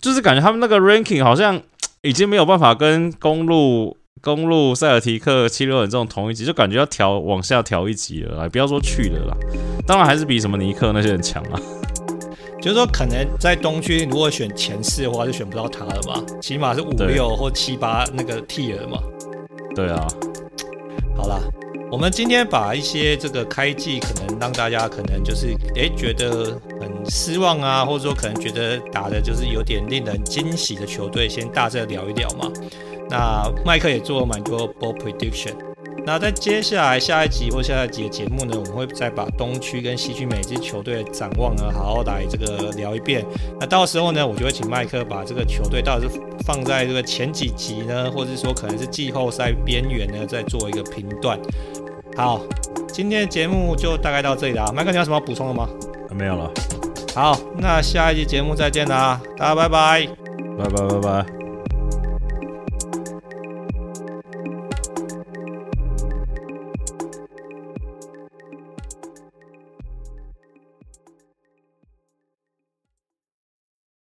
[0.01, 1.61] 就是感觉他们那个 ranking 好像
[2.01, 8.37] 已经没有办法跟公路、公路、塞尔提克、七六人这种同一级，就感觉要调往下调一级了。
[8.37, 9.37] 来，不要说去了啦，
[9.85, 11.59] 当然还是比什么尼克那些人强啊。
[12.61, 16.23] 就是说，可能在东区，如果选前四的话，就选不到他了嘛？
[16.41, 19.01] 起码是五六或七八那个 tier 嘛。
[19.75, 20.07] 对啊。
[21.15, 21.39] 好啦，
[21.91, 32.51] 我们今天把一些这个开季可能让大家可能就是哎、欸、觉得很失望啊，或者说可能觉得打的就是有点令人惊喜的球队，先大致聊一聊嘛。
[33.09, 35.53] 那麦克也做了蛮多 ball prediction。
[36.05, 43.23] 那在接下来下一集或下一集的节目呢，我们会再把东区跟西区每支球队的展望呢，好好来这个聊一遍。
[43.59, 51.39] 那到时候呢，我就会请麦克把这个球队到底是放在这个前几集呢，或者是说可能是季后赛边缘呢，再做一个评断。
[52.15, 52.41] 好，
[52.87, 54.71] 今天的节目就大概到这里了。
[54.73, 55.69] 麦克，你有什么要补充的吗？
[56.11, 56.51] 没有了。
[57.13, 60.07] 好，那下一集节目再见啦，大家拜拜，
[60.57, 61.38] 拜拜拜拜。